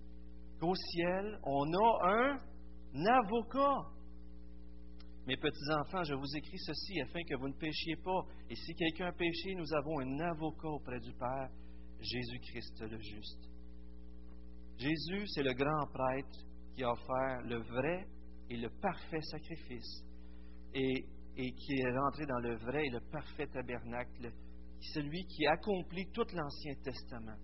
qu'au 0.61 0.75
ciel, 0.75 1.39
on 1.45 1.73
a 1.73 2.09
un 2.09 3.07
avocat. 3.07 3.91
Mes 5.27 5.37
petits-enfants, 5.37 6.05
je 6.05 6.15
vous 6.15 6.37
écris 6.37 6.59
ceci 6.59 7.01
afin 7.01 7.21
que 7.29 7.35
vous 7.37 7.49
ne 7.49 7.55
péchiez 7.55 7.97
pas. 7.97 8.25
Et 8.49 8.55
si 8.55 8.75
quelqu'un 8.75 9.13
péché, 9.13 9.55
nous 9.57 9.75
avons 9.75 9.99
un 10.01 10.21
avocat 10.21 10.69
auprès 10.69 11.01
du 11.01 11.13
Père, 11.15 11.51
Jésus-Christ 12.01 12.81
le 12.83 12.99
juste. 12.99 13.49
Jésus, 14.79 15.27
c'est 15.29 15.43
le 15.43 15.55
grand 15.55 15.87
prêtre 15.93 16.39
qui 16.77 16.85
a 16.85 16.93
offert 16.93 17.41
le 17.43 17.57
vrai 17.57 18.07
et 18.51 18.57
le 18.57 18.69
parfait 18.69 19.23
sacrifice 19.23 20.05
et, 20.75 21.05
qui 21.37 21.81
est 21.81 21.99
rentré 21.99 22.27
dans 22.27 22.39
le 22.39 22.57
vrai 22.57 22.85
et 22.85 22.91
le 22.91 23.01
parfait 23.11 23.47
tabernacle, 23.47 24.31
celui 24.93 25.25
qui 25.27 25.47
accomplit 25.47 26.07
tout 26.13 26.27
l'Ancien 26.35 26.75
Testament. 26.85 27.37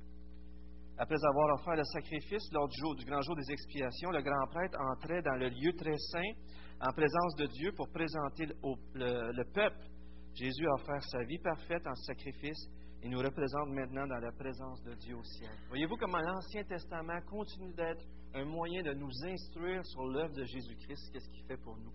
Après 0.98 1.16
avoir 1.24 1.54
offert 1.54 1.76
le 1.76 1.84
sacrifice 1.84 2.52
lors 2.52 2.68
du, 2.68 2.76
jour, 2.78 2.94
du 2.94 3.04
grand 3.06 3.22
jour 3.22 3.34
des 3.36 3.50
expiations, 3.50 4.10
le 4.10 4.22
grand 4.22 4.46
prêtre 4.48 4.78
entrait 4.78 5.22
dans 5.22 5.36
le 5.36 5.48
lieu 5.48 5.72
très 5.76 5.96
saint 5.96 6.32
en 6.80 6.92
présence 6.92 7.34
de 7.36 7.46
Dieu 7.46 7.72
pour 7.72 7.88
présenter 7.90 8.46
le 8.94 9.52
peuple. 9.54 9.86
Jésus 10.34 10.66
a 10.66 10.74
offert 10.74 11.02
sa 11.04 11.24
vie 11.24 11.38
parfaite 11.38 11.86
en 11.86 11.94
sacrifice 11.94 12.68
et 13.02 13.08
nous 13.08 13.18
représente 13.18 13.68
maintenant 13.70 14.06
dans 14.06 14.20
la 14.20 14.32
présence 14.32 14.82
de 14.84 14.94
Dieu 14.94 15.16
au 15.16 15.24
ciel. 15.24 15.50
Voyez-vous 15.68 15.96
comment 15.96 16.20
l'Ancien 16.20 16.62
Testament 16.64 17.20
continue 17.28 17.72
d'être 17.74 18.04
un 18.34 18.44
moyen 18.44 18.82
de 18.82 18.94
nous 18.94 19.10
instruire 19.24 19.84
sur 19.86 20.06
l'œuvre 20.06 20.34
de 20.34 20.44
Jésus-Christ, 20.44 21.10
qu'est-ce 21.12 21.28
qu'il 21.30 21.44
fait 21.46 21.56
pour 21.62 21.76
nous? 21.76 21.92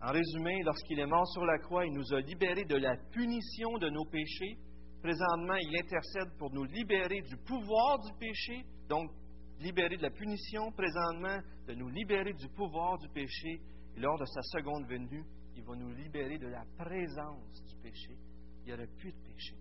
En 0.00 0.12
résumé, 0.12 0.62
lorsqu'il 0.62 1.00
est 1.00 1.06
mort 1.06 1.26
sur 1.28 1.44
la 1.44 1.58
croix, 1.58 1.84
il 1.84 1.92
nous 1.92 2.14
a 2.14 2.20
libérés 2.20 2.64
de 2.64 2.76
la 2.76 2.96
punition 3.10 3.78
de 3.78 3.88
nos 3.88 4.04
péchés. 4.04 4.56
Présentement, 5.02 5.56
il 5.56 5.76
intercède 5.76 6.36
pour 6.38 6.52
nous 6.52 6.64
libérer 6.64 7.20
du 7.22 7.36
pouvoir 7.38 7.98
du 8.00 8.12
péché. 8.18 8.64
Donc, 8.88 9.10
libérer 9.58 9.96
de 9.96 10.02
la 10.02 10.10
punition 10.10 10.70
présentement, 10.72 11.38
de 11.66 11.74
nous 11.74 11.88
libérer 11.88 12.32
du 12.32 12.48
pouvoir 12.50 12.98
du 12.98 13.08
péché. 13.08 13.60
Et 13.96 14.00
lors 14.00 14.18
de 14.18 14.24
sa 14.24 14.42
seconde 14.42 14.86
venue, 14.86 15.24
il 15.56 15.64
va 15.64 15.74
nous 15.74 15.90
libérer 15.90 16.38
de 16.38 16.46
la 16.46 16.62
présence 16.76 17.64
du 17.66 17.76
péché. 17.82 18.16
Il 18.60 18.66
n'y 18.66 18.72
aurait 18.74 18.94
plus 18.98 19.10
de 19.10 19.18
péché. 19.18 19.56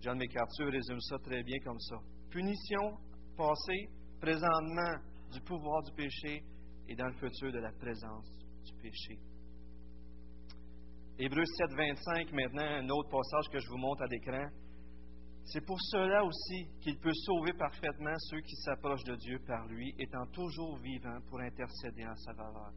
John 0.00 0.18
MacArthur 0.18 0.70
résume 0.70 1.00
ça 1.00 1.18
très 1.18 1.42
bien 1.42 1.58
comme 1.64 1.80
ça. 1.80 1.96
Punition 2.30 2.96
passée, 3.36 3.88
présentement 4.20 4.94
du 5.32 5.40
pouvoir 5.40 5.82
du 5.82 5.92
péché 5.92 6.42
et 6.88 6.94
dans 6.94 7.06
le 7.06 7.14
futur 7.14 7.52
de 7.52 7.58
la 7.58 7.72
présence 7.72 8.30
du 8.64 8.72
péché. 8.80 9.18
Hébreux 11.18 11.44
7, 11.44 11.76
25, 11.76 12.32
maintenant, 12.32 12.62
un 12.62 12.88
autre 12.90 13.10
passage 13.10 13.50
que 13.52 13.58
je 13.58 13.68
vous 13.68 13.76
montre 13.76 14.02
à 14.02 14.06
l'écran. 14.06 14.46
C'est 15.46 15.64
pour 15.66 15.78
cela 15.80 16.22
aussi 16.24 16.68
qu'il 16.80 16.96
peut 16.98 17.14
sauver 17.14 17.52
parfaitement 17.54 18.14
ceux 18.30 18.40
qui 18.40 18.54
s'approchent 18.56 19.04
de 19.04 19.16
Dieu 19.16 19.38
par 19.46 19.66
lui, 19.66 19.92
étant 19.98 20.26
toujours 20.26 20.76
vivant 20.78 21.18
pour 21.28 21.40
intercéder 21.40 22.06
en 22.06 22.14
sa 22.14 22.34
faveur. 22.34 22.70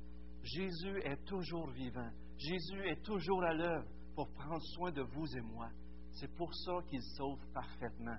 Jésus 0.44 1.02
est 1.04 1.24
toujours 1.26 1.70
vivant. 1.70 2.10
Jésus 2.38 2.88
est 2.88 3.04
toujours 3.04 3.44
à 3.44 3.54
l'œuvre 3.54 3.86
pour 4.16 4.32
prendre 4.34 4.62
soin 4.74 4.92
de 4.92 5.04
vous 5.04 5.38
et 5.38 5.42
moi. 5.42 5.70
C'est 6.12 6.34
pour 6.36 6.54
ça 6.54 6.74
qu'il 6.89 7.02
sauve 7.17 7.39
parfaitement. 7.54 8.17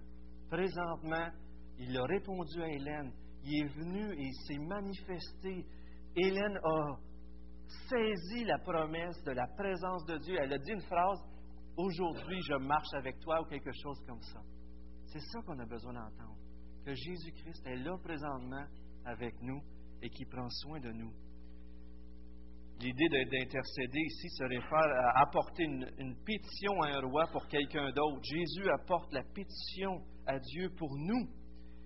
Présentement, 0.49 1.29
il 1.79 1.97
a 1.97 2.05
répondu 2.05 2.63
à 2.63 2.69
Hélène. 2.69 3.13
Il 3.45 3.65
est 3.65 3.69
venu 3.69 4.13
et 4.15 4.23
il 4.23 4.35
s'est 4.47 4.59
manifesté. 4.59 5.67
Hélène 6.17 6.59
a 6.65 6.97
saisi 7.89 8.45
la 8.45 8.59
promesse 8.59 9.23
de 9.25 9.33
la 9.33 9.47
présence 9.47 10.05
de 10.07 10.19
Dieu. 10.19 10.37
Elle 10.41 10.53
a 10.53 10.59
dit 10.59 10.73
une 10.73 10.83
phrase, 10.83 11.21
aujourd'hui 11.77 12.41
je 12.43 12.55
marche 12.55 12.93
avec 12.95 13.19
toi 13.21 13.41
ou 13.41 13.45
quelque 13.47 13.73
chose 13.83 14.01
comme 14.07 14.21
ça. 14.21 14.41
C'est 15.07 15.21
ça 15.21 15.41
qu'on 15.43 15.59
a 15.59 15.67
besoin 15.67 15.93
d'entendre. 15.93 16.37
Que 16.85 16.95
Jésus-Christ 16.95 17.67
est 17.67 17.77
là 17.77 17.97
présentement 18.03 18.65
avec 19.05 19.41
nous 19.43 19.61
et 20.03 20.11
qui 20.11 20.25
prend 20.25 20.49
soin 20.49 20.81
de 20.81 20.91
nous. 20.93 21.13
L'idée 22.83 23.09
d'intercéder 23.27 24.01
ici 24.01 24.29
se 24.31 24.43
réfère 24.43 24.91
à 25.15 25.21
apporter 25.23 25.63
une, 25.63 26.17
pétition 26.25 26.83
à 26.83 26.89
un 26.89 27.01
roi 27.01 27.29
pour 27.31 27.47
quelqu'un 27.47 27.93
d'autre. 27.93 28.21
Jésus 28.25 28.69
apporte 28.71 29.13
la 29.13 29.23
pétition 29.23 30.03
à 30.27 30.37
Dieu 30.41 30.69
pour 30.77 30.91
nous. 30.97 31.29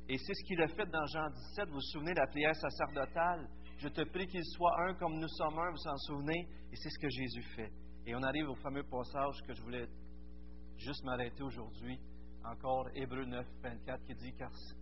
Et 0.09 0.17
c'est 0.17 0.33
ce 0.33 0.45
qu'il 0.47 0.63
a 0.63 0.69
fait 0.69 0.87
dans 0.87 1.05
Jean 1.05 1.29
17. 1.29 1.69
Vous 1.69 1.75
vous 1.75 1.81
souvenez 1.93 2.15
de 2.15 2.21
la 2.21 2.27
prière 2.29 2.57
sacerdotale? 2.57 3.47
Je 3.77 3.89
te 3.89 4.05
prie 4.05 4.27
qu'il 4.27 4.45
soit 4.45 4.89
un 4.89 4.95
comme 4.95 5.19
nous 5.19 5.29
sommes 5.29 5.59
un, 5.59 5.71
vous 5.71 5.77
vous 5.77 5.91
en 5.91 5.99
souvenez? 5.99 6.49
Et 6.73 6.77
c'est 6.77 6.89
ce 6.89 6.99
que 6.99 7.11
Jésus 7.11 7.43
fait. 7.55 7.71
Et 8.07 8.15
on 8.15 8.23
arrive 8.23 8.49
au 8.49 8.55
fameux 8.55 8.85
passage 8.85 9.43
que 9.47 9.53
je 9.53 9.61
voulais 9.61 9.87
juste 10.79 11.05
m'arrêter 11.05 11.43
aujourd'hui. 11.43 11.99
Encore 12.43 12.89
Hébreu 12.95 13.27
9, 13.27 13.47
24 13.63 14.03
qui 14.07 14.15
dit 14.15 14.33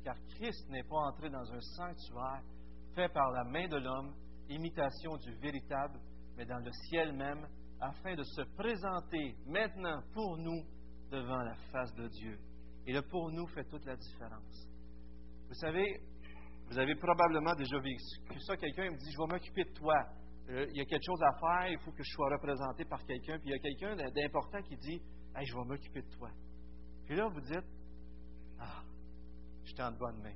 car 0.05 0.16
Christ 0.37 0.68
n'est 0.68 0.85
pas 0.85 1.09
entré 1.09 1.29
dans 1.29 1.53
un 1.53 1.61
sanctuaire 1.61 2.42
fait 2.94 3.09
par 3.09 3.31
la 3.33 3.44
main 3.44 3.66
de 3.66 3.79
l'homme, 3.79 4.14
imitation 4.48 5.16
du 5.16 5.33
véritable, 5.37 5.98
mais 6.37 6.44
dans 6.44 6.59
le 6.59 6.70
ciel 6.88 7.12
même, 7.12 7.46
afin 7.80 8.14
de 8.14 8.22
se 8.22 8.42
présenter 8.57 9.37
maintenant 9.46 10.00
pour 10.12 10.37
nous 10.38 10.62
devant 11.11 11.42
la 11.42 11.54
face 11.72 11.94
de 11.94 12.09
Dieu. 12.09 12.38
Et 12.87 12.92
le 12.92 13.02
pour 13.02 13.30
nous 13.30 13.46
fait 13.48 13.64
toute 13.64 13.85
la 13.85 13.96
différence. 13.96 14.68
Vous 15.48 15.54
savez, 15.54 16.00
vous 16.68 16.78
avez 16.78 16.94
probablement 16.96 17.54
déjà 17.54 17.78
vécu 17.78 18.40
ça. 18.46 18.57
Quelqu'un 18.57 18.90
me 18.90 18.96
dit 18.96 19.11
Je 19.12 19.18
vais 19.18 19.33
m'occuper 19.33 19.64
de 19.64 19.72
toi. 19.72 19.94
Euh, 20.50 20.66
il 20.70 20.76
y 20.76 20.80
a 20.80 20.85
quelque 20.85 21.04
chose 21.07 21.22
à 21.22 21.33
faire, 21.38 21.70
il 21.70 21.78
faut 21.78 21.92
que 21.92 22.02
je 22.02 22.11
sois 22.12 22.28
représenté 22.30 22.85
par 22.85 23.02
quelqu'un. 23.04 23.38
Puis 23.38 23.48
il 23.48 23.52
y 23.52 23.54
a 23.54 23.59
quelqu'un 23.59 23.96
d'important 23.96 24.61
qui 24.62 24.76
dit 24.76 25.00
je 25.42 25.54
vais 25.54 25.64
m'occuper 25.64 26.02
de 26.02 26.11
toi. 26.11 26.30
Puis 27.07 27.16
là, 27.16 27.28
vous 27.28 27.40
dites 27.40 27.64
Ah, 28.61 28.83
je 29.64 29.72
suis 29.72 29.83
en 29.83 29.92
bonne 29.92 30.22
main. 30.22 30.35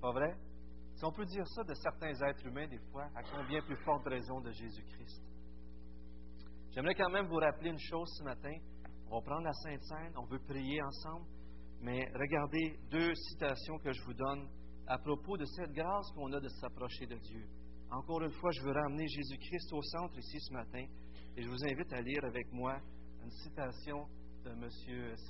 Pas 0.00 0.12
vrai? 0.12 0.34
Si 0.98 1.04
on 1.04 1.12
peut 1.12 1.26
dire 1.26 1.46
ça 1.46 1.62
de 1.62 1.74
certains 1.74 2.12
êtres 2.26 2.44
humains, 2.44 2.66
des 2.66 2.80
fois, 2.90 3.04
à 3.14 3.22
combien 3.22 3.62
plus 3.62 3.76
forte 3.84 4.04
raison 4.08 4.40
de 4.40 4.50
Jésus-Christ? 4.50 5.22
J'aimerais 6.74 6.96
quand 6.96 7.10
même 7.10 7.28
vous 7.28 7.36
rappeler 7.36 7.70
une 7.70 7.78
chose 7.78 8.08
ce 8.18 8.24
matin. 8.24 8.52
On 9.08 9.20
va 9.20 9.24
prendre 9.24 9.44
la 9.44 9.52
Sainte 9.52 9.80
Seine, 9.84 10.12
on 10.16 10.24
veut 10.24 10.40
prier 10.40 10.82
ensemble, 10.82 11.24
mais 11.82 12.10
regardez 12.12 12.80
deux 12.90 13.14
citations 13.14 13.78
que 13.78 13.92
je 13.92 14.02
vous 14.02 14.12
donne 14.12 14.48
à 14.88 14.98
propos 14.98 15.36
de 15.36 15.44
cette 15.44 15.70
grâce 15.70 16.10
qu'on 16.16 16.32
a 16.32 16.40
de 16.40 16.48
s'approcher 16.48 17.06
de 17.06 17.16
Dieu. 17.18 17.46
Encore 17.92 18.20
une 18.24 18.32
fois, 18.32 18.50
je 18.50 18.62
veux 18.62 18.72
ramener 18.72 19.06
Jésus-Christ 19.06 19.72
au 19.74 19.82
centre 19.82 20.18
ici 20.18 20.40
ce 20.40 20.52
matin 20.52 20.84
et 21.36 21.42
je 21.44 21.48
vous 21.48 21.64
invite 21.64 21.92
à 21.92 22.00
lire 22.00 22.24
avec 22.24 22.52
moi 22.52 22.76
une 23.22 23.30
citation 23.30 24.04
de 24.44 24.50
M. 24.50 24.68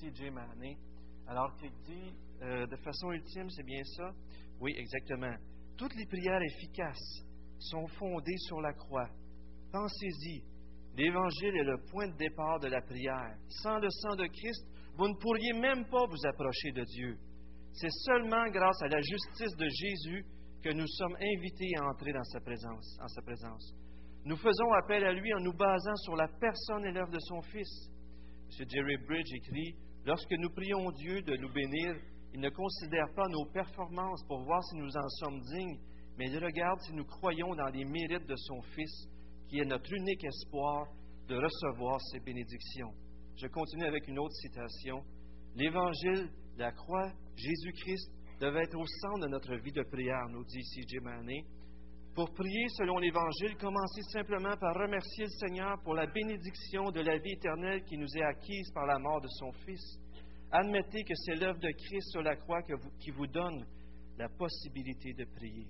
C.J. 0.00 0.31
Manet, 0.31 0.78
alors 1.26 1.54
qu'il 1.59 1.72
dit 1.85 2.14
euh, 2.40 2.66
de 2.66 2.76
façon 2.76 3.12
ultime, 3.12 3.50
c'est 3.50 3.66
bien 3.66 3.85
ça? 3.85 4.14
Oui, 4.61 4.72
exactement. 4.78 5.37
Toutes 5.79 5.95
les 5.95 6.07
prières 6.07 6.43
efficaces 6.43 7.23
sont 7.61 7.87
fondées 7.99 8.37
sur 8.49 8.61
la 8.61 8.73
croix. 8.73 9.09
Pensez-y, 9.71 10.43
l'Évangile 10.97 11.57
est 11.57 11.64
le 11.64 11.79
point 11.91 12.09
de 12.09 12.17
départ 12.17 12.59
de 12.59 12.67
la 12.67 12.81
prière. 12.81 13.37
Sans 13.62 13.79
le 13.79 13.88
sang 13.88 14.17
de 14.17 14.27
Christ, 14.27 14.67
vous 14.97 15.07
ne 15.07 15.14
pourriez 15.14 15.53
même 15.53 15.85
pas 15.88 16.05
vous 16.07 16.27
approcher 16.27 16.73
de 16.73 16.83
Dieu. 16.83 17.17
C'est 17.73 17.93
seulement 18.07 18.49
grâce 18.51 18.83
à 18.83 18.88
la 18.88 19.01
justice 19.01 19.57
de 19.57 19.69
Jésus 19.69 20.25
que 20.64 20.73
nous 20.73 20.87
sommes 20.88 21.17
invités 21.37 21.71
à 21.79 21.87
entrer 21.87 22.12
dans 22.12 22.25
sa 22.25 22.41
présence, 22.41 22.99
en 23.01 23.07
sa 23.07 23.23
présence. 23.23 23.73
Nous 24.25 24.37
faisons 24.37 24.73
appel 24.73 25.05
à 25.05 25.12
lui 25.12 25.33
en 25.35 25.41
nous 25.41 25.57
basant 25.57 25.97
sur 25.97 26.17
la 26.17 26.27
personne 26.27 26.87
et 26.87 26.93
l'œuvre 26.93 27.12
de 27.12 27.21
son 27.21 27.41
Fils. 27.43 27.88
M. 28.51 28.67
Jerry 28.69 28.97
Bridge 29.07 29.33
écrit 29.33 29.77
Lorsque 30.05 30.33
nous 30.33 30.51
prions 30.51 30.91
Dieu 30.91 31.23
de 31.23 31.37
nous 31.37 31.53
bénir, 31.53 31.95
il 32.38 32.42
ne 32.42 32.51
considère 32.51 33.12
pas 33.16 33.27
nos 33.27 33.46
performances 33.46 34.22
pour 34.29 34.44
voir 34.44 34.62
si 34.62 34.77
nous 34.77 34.96
en 34.96 35.09
sommes 35.09 35.40
dignes, 35.40 35.77
mais 36.16 36.31
il 36.31 36.38
regarde 36.38 36.81
si 36.83 36.92
nous 36.92 37.05
croyons 37.05 37.53
dans 37.57 37.66
les 37.66 37.85
mérites 37.85 38.29
de 38.29 38.37
son 38.37 38.62
Fils, 38.77 39.09
qui 39.48 39.59
est 39.59 39.64
notre 39.64 39.92
unique 39.92 40.22
espoir 40.22 40.87
de 41.27 41.35
recevoir 41.35 42.01
ses 42.12 42.20
bénédictions. 42.20 42.92
Je 43.37 43.48
continue 43.48 43.87
avec 43.87 44.07
une 44.07 44.20
autre 44.20 44.37
citation. 44.37 45.03
L'Évangile, 45.57 46.31
la 46.57 46.70
croix, 46.70 47.11
Jésus-Christ 47.35 48.09
devait 48.40 48.62
être 48.62 48.79
au 48.79 48.87
centre 48.87 49.27
de 49.27 49.31
notre 49.33 49.57
vie 49.57 49.72
de 49.72 49.83
prière, 49.83 50.29
nous 50.31 50.44
dit 50.44 50.62
C.J. 50.62 51.01
Manet. 51.01 51.44
Pour 52.14 52.33
prier 52.35 52.68
selon 52.77 52.98
l'Évangile, 52.98 53.57
commencez 53.57 54.03
simplement 54.12 54.57
par 54.61 54.77
remercier 54.77 55.24
le 55.24 55.48
Seigneur 55.48 55.77
pour 55.83 55.94
la 55.94 56.07
bénédiction 56.07 56.92
de 56.92 57.01
la 57.01 57.18
vie 57.18 57.33
éternelle 57.33 57.83
qui 57.83 57.98
nous 57.98 58.16
est 58.16 58.22
acquise 58.22 58.70
par 58.72 58.87
la 58.87 59.01
mort 59.01 59.20
de 59.20 59.29
son 59.29 59.51
Fils. 59.66 59.98
Admettez 60.51 61.05
que 61.05 61.15
c'est 61.15 61.35
l'œuvre 61.35 61.59
de 61.59 61.71
Christ 61.71 62.11
sur 62.11 62.23
la 62.23 62.37
croix 62.37 62.63
qui 62.63 63.11
vous 63.11 63.27
donne 63.27 63.67
la 64.17 64.29
possibilité 64.29 65.13
de 65.13 65.25
prier. 65.37 65.69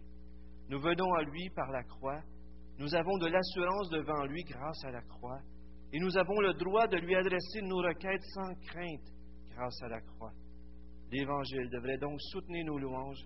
Nous 0.68 0.80
venons 0.80 1.12
à 1.14 1.22
lui 1.22 1.48
par 1.50 1.70
la 1.70 1.82
croix. 1.82 2.20
Nous 2.78 2.94
avons 2.94 3.18
de 3.18 3.26
l'assurance 3.26 3.88
devant 3.90 4.24
lui 4.26 4.42
grâce 4.44 4.84
à 4.84 4.90
la 4.90 5.02
croix. 5.02 5.40
Et 5.92 5.98
nous 5.98 6.16
avons 6.16 6.40
le 6.40 6.54
droit 6.54 6.86
de 6.86 6.98
lui 6.98 7.14
adresser 7.16 7.60
nos 7.62 7.78
requêtes 7.78 8.22
sans 8.34 8.54
crainte 8.66 9.12
grâce 9.50 9.82
à 9.82 9.88
la 9.88 10.00
croix. 10.00 10.32
L'Évangile 11.10 11.70
devrait 11.70 11.96
donc 11.98 12.20
soutenir 12.30 12.66
nos 12.66 12.78
louanges, 12.78 13.24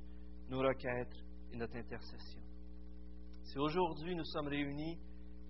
nos 0.49 0.61
requêtes 0.61 1.17
et 1.53 1.57
notre 1.57 1.77
intercession. 1.77 2.41
Si 3.43 3.59
aujourd'hui 3.59 4.15
nous 4.15 4.25
sommes 4.25 4.47
réunis, 4.47 4.99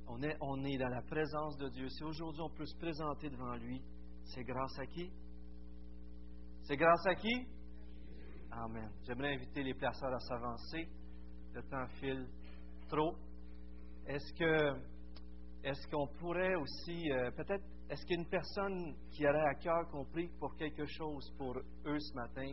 on 0.08 0.22
est, 0.22 0.36
on 0.40 0.64
est 0.64 0.78
dans 0.78 0.88
la 0.88 1.02
présence 1.02 1.56
de 1.58 1.68
Dieu, 1.68 1.88
si 1.88 2.02
aujourd'hui 2.02 2.42
on 2.42 2.50
peut 2.50 2.66
se 2.66 2.76
présenter 2.78 3.28
devant 3.28 3.54
lui, 3.56 3.80
c'est 4.24 4.42
grâce 4.44 4.78
à 4.78 4.86
qui? 4.86 5.10
C'est 6.64 6.76
grâce 6.76 7.04
à 7.06 7.14
qui? 7.16 7.46
Amen. 8.52 8.88
J'aimerais 9.04 9.34
inviter 9.34 9.64
les 9.64 9.74
placeurs 9.74 10.14
à 10.14 10.20
s'avancer. 10.20 10.88
Le 11.54 11.62
temps 11.62 11.86
file 11.98 12.28
trop. 12.88 13.16
Est-ce 14.06 14.32
que 14.34 14.92
est-ce 15.64 15.88
qu'on 15.88 16.06
pourrait 16.18 16.54
aussi 16.54 17.10
euh, 17.10 17.30
peut-être 17.32 17.64
est-ce 17.88 18.06
qu'il 18.06 18.16
y 18.16 18.18
a 18.18 18.22
une 18.22 18.28
personne 18.28 18.94
qui 19.10 19.26
aurait 19.26 19.44
à 19.44 19.54
cœur 19.54 19.88
qu'on 19.90 20.04
prie 20.04 20.28
pour 20.38 20.54
quelque 20.56 20.86
chose 20.86 21.30
pour 21.36 21.56
eux 21.58 21.98
ce 21.98 22.14
matin? 22.14 22.52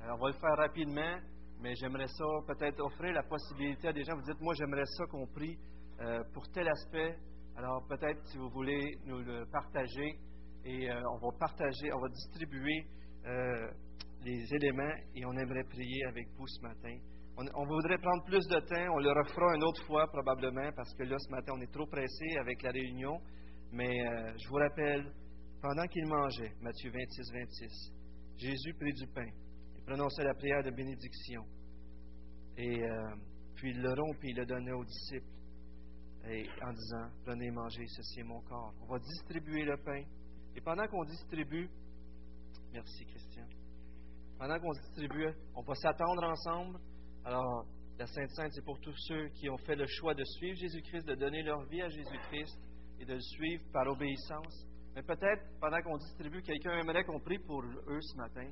Alors, 0.00 0.16
on 0.18 0.24
va 0.24 0.28
le 0.28 0.38
faire 0.38 0.56
rapidement, 0.56 1.18
mais 1.60 1.74
j'aimerais 1.76 2.08
ça 2.08 2.24
peut-être 2.46 2.80
offrir 2.80 3.12
la 3.12 3.22
possibilité 3.22 3.88
à 3.88 3.92
des 3.92 4.02
gens. 4.02 4.16
Vous 4.16 4.32
dites, 4.32 4.40
moi, 4.40 4.54
j'aimerais 4.54 4.86
ça 4.86 5.04
qu'on 5.06 5.26
prie 5.26 5.56
euh, 6.00 6.24
pour 6.32 6.48
tel 6.50 6.68
aspect. 6.68 7.16
Alors, 7.56 7.86
peut-être, 7.86 8.26
si 8.28 8.38
vous 8.38 8.48
voulez 8.48 8.98
nous 9.04 9.18
le 9.18 9.46
partager, 9.52 10.18
et 10.64 10.90
euh, 10.90 11.00
on 11.12 11.18
va 11.18 11.38
partager, 11.38 11.92
on 11.92 12.00
va 12.00 12.08
distribuer 12.08 12.86
euh, 13.26 13.70
les 14.24 14.54
éléments 14.54 14.94
et 15.14 15.24
on 15.26 15.32
aimerait 15.32 15.64
prier 15.64 16.04
avec 16.06 16.28
vous 16.36 16.46
ce 16.46 16.60
matin. 16.62 16.96
On, 17.36 17.64
voudrait 17.64 17.98
prendre 17.98 18.22
plus 18.24 18.46
de 18.46 18.60
temps, 18.60 18.94
on 18.94 18.98
le 18.98 19.10
refera 19.10 19.56
une 19.56 19.64
autre 19.64 19.82
fois 19.86 20.06
probablement 20.08 20.70
parce 20.76 20.94
que 20.94 21.02
là, 21.02 21.16
ce 21.18 21.30
matin, 21.30 21.54
on 21.56 21.60
est 21.60 21.72
trop 21.72 21.86
pressé 21.86 22.36
avec 22.38 22.62
la 22.62 22.70
réunion. 22.70 23.18
Mais 23.72 23.88
euh, 23.88 24.32
je 24.36 24.48
vous 24.48 24.56
rappelle, 24.56 25.10
pendant 25.62 25.86
qu'il 25.86 26.06
mangeait, 26.06 26.52
Matthieu 26.60 26.90
26, 26.90 27.32
26, 27.32 27.92
Jésus 28.36 28.74
prit 28.74 28.92
du 28.92 29.06
pain 29.08 29.26
et 29.26 29.82
prononçait 29.86 30.24
la 30.24 30.34
prière 30.34 30.62
de 30.62 30.70
bénédiction. 30.70 31.42
Et 32.58 32.84
euh, 32.84 33.14
puis 33.54 33.70
il 33.70 33.80
le 33.80 33.94
rompit 33.94 34.30
et 34.30 34.34
le 34.34 34.44
donnait 34.44 34.72
aux 34.72 34.84
disciples 34.84 35.32
et, 36.28 36.46
en 36.62 36.72
disant, 36.72 37.08
prenez 37.24 37.46
et 37.46 37.50
mangez, 37.50 37.86
ceci 37.88 38.20
est 38.20 38.24
mon 38.24 38.40
corps. 38.42 38.74
On 38.82 38.92
va 38.92 38.98
distribuer 38.98 39.64
le 39.64 39.76
pain. 39.78 40.02
Et 40.54 40.60
pendant 40.60 40.86
qu'on 40.86 41.04
distribue, 41.04 41.68
merci 42.72 43.04
Christian, 43.06 43.46
pendant 44.38 44.58
qu'on 44.58 44.72
distribue, 44.72 45.28
on 45.54 45.62
va 45.62 45.74
s'attendre 45.74 46.24
ensemble 46.24 46.78
Alors, 47.24 47.64
la 47.98 48.06
Sainte 48.06 48.30
Sainte, 48.30 48.52
c'est 48.52 48.64
pour 48.64 48.80
tous 48.80 48.96
ceux 49.06 49.28
qui 49.28 49.48
ont 49.48 49.58
fait 49.58 49.76
le 49.76 49.86
choix 49.86 50.14
de 50.14 50.24
suivre 50.24 50.58
Jésus-Christ, 50.58 51.06
de 51.06 51.14
donner 51.14 51.42
leur 51.42 51.62
vie 51.66 51.82
à 51.82 51.88
Jésus-Christ 51.88 52.58
et 52.98 53.04
de 53.04 53.14
le 53.14 53.20
suivre 53.20 53.62
par 53.72 53.86
obéissance. 53.86 54.66
Mais 54.94 55.02
peut-être, 55.02 55.42
pendant 55.60 55.80
qu'on 55.82 55.96
distribue, 55.98 56.42
quelqu'un 56.42 56.78
aimerait 56.78 57.04
qu'on 57.04 57.20
prie 57.20 57.38
pour 57.38 57.62
eux 57.62 58.00
ce 58.00 58.16
matin. 58.16 58.48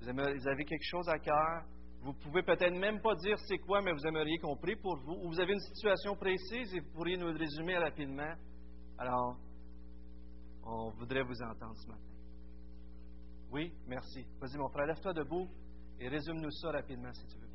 Vous 0.00 0.08
avez 0.08 0.64
quelque 0.64 0.88
chose 0.90 1.08
à 1.08 1.18
cœur. 1.18 1.64
Vous 2.00 2.14
pouvez 2.14 2.42
peut-être 2.42 2.74
même 2.74 3.00
pas 3.00 3.14
dire 3.16 3.36
c'est 3.46 3.58
quoi, 3.58 3.82
mais 3.82 3.92
vous 3.92 4.06
aimeriez 4.06 4.38
qu'on 4.38 4.56
prie 4.56 4.76
pour 4.76 4.96
vous. 5.00 5.20
Ou 5.24 5.28
vous 5.28 5.40
avez 5.40 5.52
une 5.52 5.60
situation 5.60 6.14
précise 6.16 6.74
et 6.74 6.80
vous 6.80 6.92
pourriez 6.92 7.16
nous 7.16 7.28
le 7.28 7.38
résumer 7.38 7.76
rapidement. 7.76 8.32
Alors, 8.98 9.36
on 10.64 10.90
voudrait 10.90 11.22
vous 11.22 11.42
entendre 11.42 11.76
ce 11.76 11.88
matin. 11.88 12.17
Oui, 13.50 13.72
merci. 13.86 14.26
Vas-y, 14.40 14.58
mon 14.58 14.68
frère, 14.68 14.86
lève-toi 14.86 15.12
debout 15.14 15.48
et 15.98 16.08
résume-nous 16.08 16.50
ça 16.50 16.70
rapidement 16.70 17.12
si 17.14 17.26
tu 17.26 17.38
veux. 17.38 17.47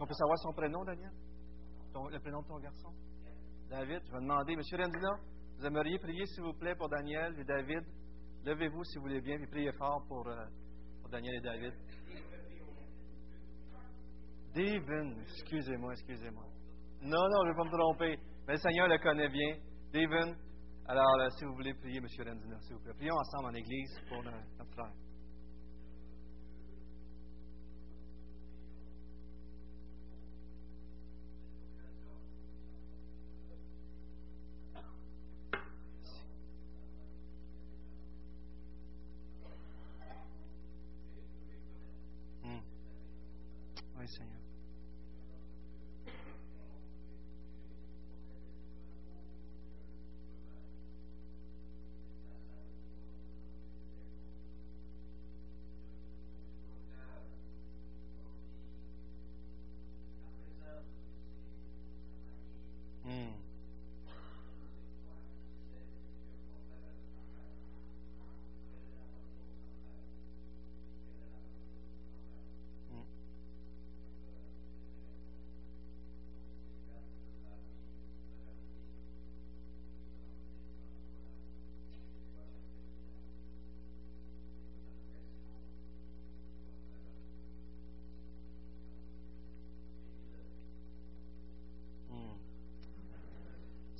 Qu'on 0.00 0.06
peut 0.06 0.14
savoir 0.14 0.38
son 0.38 0.52
prénom, 0.54 0.82
Daniel? 0.82 1.12
le 2.10 2.18
prénom 2.20 2.40
de 2.40 2.46
ton 2.46 2.58
garçon? 2.58 2.88
David, 3.68 4.00
je 4.06 4.12
vais 4.12 4.20
demander, 4.20 4.56
Monsieur 4.56 4.78
Rendina, 4.78 5.10
vous 5.58 5.66
aimeriez 5.66 5.98
prier, 5.98 6.24
s'il 6.24 6.42
vous 6.42 6.54
plaît, 6.54 6.74
pour 6.74 6.88
Daniel 6.88 7.38
et 7.38 7.44
David? 7.44 7.82
Levez-vous, 8.46 8.82
si 8.84 8.96
vous 8.96 9.02
voulez 9.02 9.20
bien, 9.20 9.38
et 9.38 9.46
priez 9.46 9.72
fort 9.72 10.02
pour, 10.08 10.26
euh, 10.26 10.46
Daniel 11.10 11.34
et 11.34 11.40
David. 11.42 11.74
David, 14.54 15.18
excusez-moi, 15.34 15.92
excusez-moi. 15.92 16.44
Non, 17.02 17.28
non, 17.28 17.42
je 17.42 17.48
ne 17.48 17.52
vais 17.52 17.56
pas 17.58 17.64
me 17.64 17.78
tromper. 17.78 18.18
Mais 18.48 18.54
le 18.54 18.58
Seigneur 18.58 18.88
le 18.88 18.96
connaît 18.96 19.28
bien. 19.28 19.56
David, 19.92 20.34
alors, 20.86 21.20
euh, 21.20 21.28
si 21.38 21.44
vous 21.44 21.52
voulez 21.52 21.74
prier, 21.74 21.98
M. 21.98 22.06
Rendina, 22.26 22.58
s'il 22.60 22.74
vous 22.74 22.82
plaît. 22.82 22.94
Prions 22.94 23.16
ensemble 23.16 23.50
en 23.50 23.54
Église 23.54 24.00
pour 24.08 24.26
euh, 24.26 24.30
notre 24.58 24.72
frère. 24.72 24.92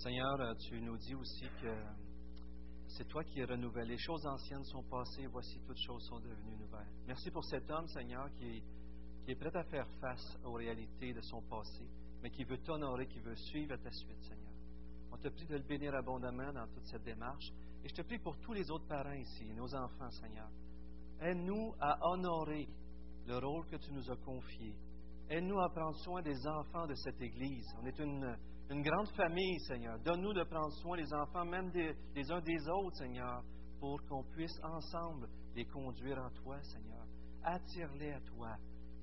Seigneur, 0.03 0.41
euh, 0.41 0.55
tu 0.55 0.81
nous 0.81 0.97
dis 0.97 1.15
aussi 1.15 1.45
que 1.61 1.75
c'est 2.89 3.07
toi 3.07 3.23
qui 3.23 3.45
renouvelles. 3.45 3.89
Les 3.89 3.99
choses 3.99 4.27
anciennes 4.27 4.65
sont 4.65 4.83
passées, 4.85 5.27
voici 5.27 5.61
toutes 5.67 5.77
choses 5.77 6.03
sont 6.09 6.19
devenues 6.21 6.57
nouvelles. 6.57 6.89
Merci 7.07 7.31
pour 7.31 7.45
cet 7.45 7.71
homme, 7.71 7.87
Seigneur, 7.87 8.33
qui 8.33 8.47
est, 8.47 8.63
qui 9.23 9.33
est 9.33 9.35
prêt 9.35 9.55
à 9.55 9.63
faire 9.65 9.87
face 10.01 10.39
aux 10.43 10.55
réalités 10.55 11.13
de 11.13 11.21
son 11.21 11.43
passé, 11.43 11.85
mais 12.23 12.31
qui 12.31 12.45
veut 12.45 12.57
t'honorer, 12.63 13.09
qui 13.09 13.21
veut 13.21 13.37
suivre 13.37 13.77
ta 13.77 13.91
suite, 13.91 14.23
Seigneur. 14.23 14.55
On 15.13 15.19
te 15.19 15.29
prie 15.29 15.45
de 15.45 15.57
le 15.57 15.65
bénir 15.65 15.95
abondamment 15.95 16.51
dans 16.51 16.67
toute 16.69 16.87
cette 16.87 17.05
démarche. 17.05 17.53
Et 17.85 17.89
je 17.91 17.95
te 17.95 18.01
prie 18.01 18.19
pour 18.19 18.39
tous 18.39 18.55
les 18.55 18.71
autres 18.71 18.87
parents 18.87 19.13
ici, 19.13 19.53
nos 19.53 19.75
enfants, 19.75 20.11
Seigneur. 20.13 20.49
Aide-nous 21.21 21.75
à 21.79 21.99
honorer 22.09 22.67
le 23.27 23.37
rôle 23.37 23.67
que 23.67 23.77
tu 23.77 23.93
nous 23.93 24.11
as 24.11 24.17
confié. 24.17 24.75
Aide-nous 25.29 25.61
à 25.61 25.69
prendre 25.69 25.99
soin 25.99 26.23
des 26.23 26.47
enfants 26.47 26.87
de 26.87 26.95
cette 26.95 27.21
Église. 27.21 27.67
On 27.83 27.87
est 27.87 27.99
une, 27.99 28.35
une 28.70 28.83
grande 28.83 29.09
famille, 29.16 29.59
Seigneur. 29.61 29.98
Donne-nous 29.98 30.33
de 30.33 30.44
prendre 30.44 30.72
soin 30.74 30.96
des 30.96 31.12
enfants, 31.12 31.44
même 31.44 31.70
des, 31.70 32.30
uns 32.30 32.40
des 32.40 32.68
autres, 32.68 32.96
Seigneur, 32.98 33.42
pour 33.80 34.00
qu'on 34.06 34.22
puisse 34.22 34.59
ensemble 34.62 35.28
les 35.56 35.64
conduire 35.64 36.18
en 36.18 36.30
toi, 36.42 36.62
Seigneur. 36.62 37.04
Attire-les 37.42 38.12
à 38.12 38.20
toi. 38.20 38.56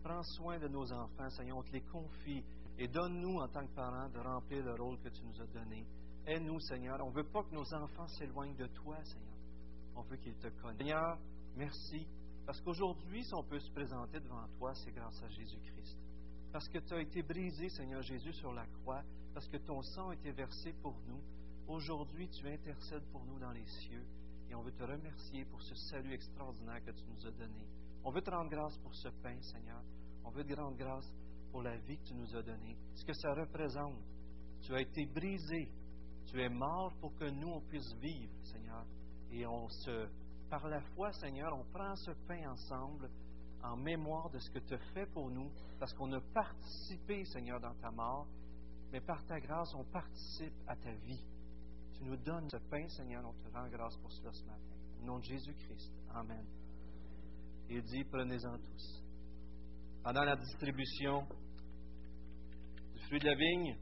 Prends 0.04 0.24
soin 0.24 0.58
de 0.58 0.70
nos 0.70 0.92
enfants, 0.94 1.30
Seigneur. 1.32 1.58
On 1.58 1.64
te 1.64 1.72
les 1.72 1.82
confie. 1.82 2.46
Et 2.78 2.88
donne-nous, 2.88 3.40
en 3.40 3.48
tant 3.50 3.66
que 3.66 3.74
parents, 3.74 4.08
de 4.10 4.20
remplir 4.20 4.64
le 4.64 4.74
rôle 4.76 5.00
que 5.00 5.10
tu 5.10 5.22
nous 5.26 5.42
as 5.42 5.48
donné. 5.48 5.86
Aide-nous, 6.26 6.60
Seigneur. 6.62 7.00
On 7.02 7.10
ne 7.10 7.16
veut 7.16 7.30
pas 7.30 7.44
que 7.44 7.54
nos 7.54 7.74
enfants 7.74 8.08
s'éloignent 8.08 8.56
de 8.56 8.68
toi, 8.68 8.98
Seigneur. 9.04 9.38
On 9.96 10.02
veut 10.04 10.18
qu'ils 10.18 10.38
te 10.38 10.48
connaissent. 10.62 10.78
Seigneur, 10.78 11.18
merci. 11.56 12.08
Parce 12.46 12.62
qu'aujourd'hui, 12.62 13.24
si 13.26 13.34
on 13.34 13.44
peut 13.44 13.60
se 13.60 13.72
présenter 13.72 14.22
devant 14.22 14.48
toi, 14.58 14.74
c'est 14.76 14.92
grâce 14.92 15.22
à 15.24 15.28
Jésus-Christ. 15.28 15.98
Parce 16.58 16.70
que 16.70 16.80
tu 16.80 16.96
as 16.96 17.02
été 17.02 17.22
brisé, 17.22 17.70
Seigneur 17.70 18.02
Jésus, 18.02 18.34
sur 18.34 18.52
la 18.52 18.66
croix, 18.66 19.04
parce 19.32 19.48
que 19.48 19.58
ton 19.58 19.80
sang 19.84 20.10
a 20.10 20.16
été 20.16 20.32
versé 20.32 20.74
pour 20.82 21.00
nous. 21.06 21.22
Aujourd'hui, 21.68 22.28
tu 22.30 22.48
intercèdes 22.48 23.06
pour 23.12 23.24
nous 23.26 23.38
dans 23.38 23.52
les 23.52 23.68
cieux 23.68 24.04
et 24.50 24.56
on 24.56 24.64
veut 24.64 24.72
te 24.72 24.82
remercier 24.82 25.46
pour 25.46 25.62
ce 25.62 25.76
salut 25.92 26.12
extraordinaire 26.14 26.84
que 26.84 26.90
tu 26.90 27.04
nous 27.10 27.28
as 27.28 27.32
donné. 27.34 27.64
On 28.04 28.10
veut 28.10 28.24
te 28.24 28.32
rendre 28.32 28.50
grâce 28.50 28.76
pour 28.80 28.92
ce 28.96 29.08
pain, 29.22 29.40
Seigneur. 29.40 29.84
On 30.26 30.32
veut 30.32 30.44
te 30.44 30.56
rendre 30.56 30.76
grâce 30.76 31.08
pour 31.52 31.62
la 31.62 31.78
vie 31.78 32.00
que 32.00 32.06
tu 32.06 32.16
nous 32.16 32.36
as 32.36 32.42
donnée. 32.42 32.76
Ce 32.96 33.06
que 33.06 33.14
ça 33.14 33.36
représente. 33.36 34.02
Tu 34.64 34.74
as 34.74 34.82
été 34.82 35.06
brisé. 35.06 35.72
Tu 36.26 36.42
es 36.42 36.50
mort 36.50 36.92
pour 37.00 37.16
que 37.18 37.30
nous, 37.30 37.50
on 37.50 37.62
puisse 37.62 37.94
vivre, 38.02 38.34
Seigneur. 38.42 38.84
Et 39.30 39.46
on 39.46 39.70
se, 39.70 40.10
par 40.50 40.68
la 40.68 40.82
foi, 40.96 41.12
Seigneur, 41.12 41.54
on 41.54 41.72
prend 41.72 41.96
ce 41.98 42.14
pain 42.28 42.50
ensemble 42.50 43.12
en 43.64 43.76
mémoire 43.78 44.30
de 44.30 44.40
ce 44.40 44.50
que 44.52 44.60
tu 44.60 44.74
as 44.74 44.94
fait 44.94 45.06
pour 45.08 45.30
nous, 45.30 45.52
parce 45.80 45.94
qu'on 45.94 46.12
a 46.14 46.22
participé, 46.34 47.26
Seigneur, 47.26 47.60
dans 47.60 47.74
ta 47.76 47.92
mort, 47.92 48.28
mais 48.92 49.02
par 49.02 49.24
ta 49.26 49.40
grâce, 49.40 49.74
on 49.76 49.84
participe 49.86 50.54
à 50.68 50.76
ta 50.76 50.92
vie. 50.92 51.24
Tu 51.94 52.04
nous 52.04 52.18
donnes 52.18 52.50
ce 52.50 52.58
pain, 52.70 52.88
Seigneur, 52.90 53.24
on 53.26 53.34
te 53.34 53.54
rend 53.54 53.68
grâce 53.70 53.98
pour 53.98 54.12
cela 54.12 54.32
ce 54.32 54.44
matin. 54.46 54.62
Au 55.02 55.06
nom 55.06 55.20
de 55.20 55.24
Jésus-Christ. 55.24 55.92
Amen. 56.14 56.46
Il 57.70 57.82
dit, 57.82 58.04
prenez-en 58.06 58.58
tous. 58.58 59.04
Pendant 60.04 60.24
la 60.24 60.36
distribution 60.36 61.28
du 62.94 63.00
fruit 63.08 63.20
de 63.20 63.26
la 63.26 63.36
vigne, 63.36 63.78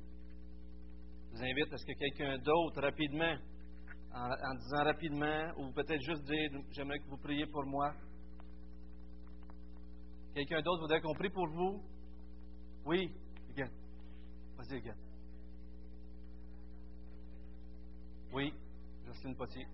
je 1.31 1.37
vous 1.37 1.43
invite 1.43 1.73
à 1.73 1.77
ce 1.77 1.85
que 1.85 1.93
quelqu'un 1.93 2.37
d'autre, 2.39 2.81
rapidement, 2.81 3.35
en, 4.13 4.31
en, 4.31 4.55
disant 4.55 4.83
rapidement, 4.85 5.51
ou 5.57 5.71
peut-être 5.73 6.01
juste 6.01 6.23
dire, 6.23 6.49
j'aimerais 6.71 6.99
que 6.99 7.09
vous 7.09 7.17
priez 7.17 7.45
pour 7.47 7.65
moi. 7.65 7.93
Quelqu'un 10.35 10.61
d'autre 10.61 10.81
voudrait 10.81 10.99
qu'on 10.99 11.13
prie 11.13 11.29
pour 11.29 11.47
vous? 11.47 11.81
Oui, 12.85 13.09
again. 13.51 13.69
Vas-y, 14.57 14.75
again. 14.79 14.95
Oui, 18.33 18.53
Jocelyne 19.05 19.35
Potier. 19.37 19.65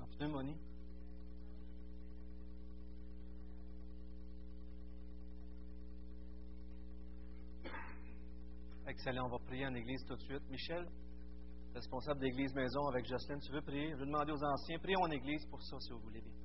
En 0.00 0.06
pneumonie. 0.16 0.69
Excellent, 9.00 9.24
on 9.24 9.30
va 9.30 9.38
prier 9.38 9.66
en 9.66 9.74
église 9.74 10.04
tout 10.04 10.14
de 10.14 10.20
suite. 10.20 10.42
Michel, 10.50 10.86
responsable 11.74 12.20
d'église 12.20 12.54
maison 12.54 12.86
avec 12.88 13.06
Jocelyne, 13.06 13.40
tu 13.40 13.50
veux 13.50 13.62
prier? 13.62 13.92
Je 13.92 13.96
vais 13.96 14.04
demander 14.04 14.30
aux 14.30 14.44
anciens, 14.44 14.78
prions 14.78 15.00
en 15.00 15.10
église 15.10 15.42
pour 15.46 15.62
ça 15.62 15.78
si 15.80 15.90
vous 15.90 16.00
voulez 16.00 16.20
bien. 16.20 16.39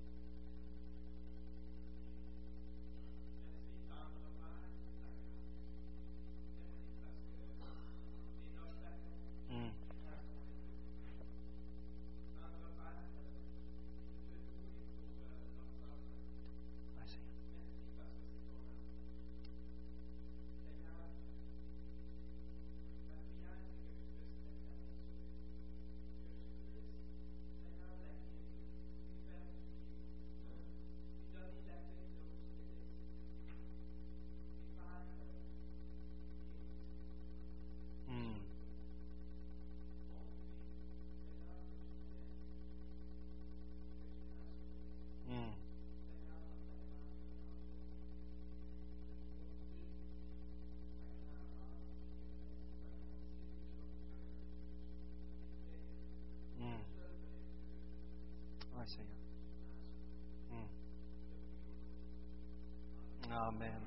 Amen. 63.48 63.80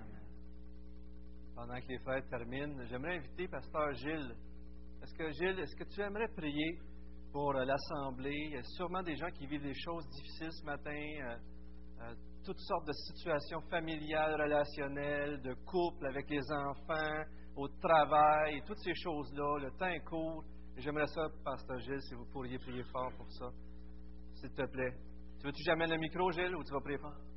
Pendant 1.56 1.80
que 1.80 1.88
les 1.88 1.98
fêtes 1.98 2.28
terminent, 2.30 2.84
j'aimerais 2.84 3.16
inviter 3.16 3.48
Pasteur 3.48 3.92
Gilles. 3.94 4.36
Est-ce 5.02 5.14
que 5.14 5.30
Gilles, 5.32 5.58
est-ce 5.58 5.74
que 5.74 5.82
tu 5.82 6.00
aimerais 6.00 6.28
prier 6.28 6.78
pour 7.32 7.56
euh, 7.56 7.64
l'Assemblée? 7.64 8.38
Il 8.46 8.52
y 8.52 8.56
a 8.56 8.62
sûrement 8.62 9.02
des 9.02 9.16
gens 9.16 9.30
qui 9.30 9.46
vivent 9.46 9.62
des 9.62 9.74
choses 9.74 10.08
difficiles 10.10 10.52
ce 10.52 10.64
matin, 10.64 10.92
euh, 10.92 11.36
euh, 12.02 12.14
toutes 12.44 12.60
sortes 12.60 12.86
de 12.86 12.92
situations 12.92 13.60
familiales, 13.62 14.40
relationnelles, 14.40 15.42
de 15.42 15.54
couple 15.66 16.06
avec 16.06 16.30
les 16.30 16.52
enfants, 16.52 17.24
au 17.56 17.66
travail, 17.80 18.62
toutes 18.64 18.78
ces 18.78 18.94
choses-là. 18.94 19.58
Le 19.58 19.70
temps 19.72 19.88
est 19.88 20.04
court. 20.04 20.44
J'aimerais 20.76 21.08
ça, 21.08 21.22
Pasteur 21.44 21.80
Gilles, 21.80 22.02
si 22.02 22.14
vous 22.14 22.26
pourriez 22.26 22.58
prier 22.58 22.84
fort 22.92 23.10
pour 23.16 23.28
ça, 23.32 23.50
s'il 24.34 24.50
te 24.50 24.66
plaît. 24.70 24.94
Tu 25.40 25.46
veux-tu 25.46 25.64
j'amène 25.64 25.90
le 25.90 25.98
micro, 25.98 26.30
Gilles, 26.30 26.54
ou 26.54 26.62
tu 26.62 26.72
vas 26.72 26.80
prier 26.80 26.98
fort? 26.98 27.27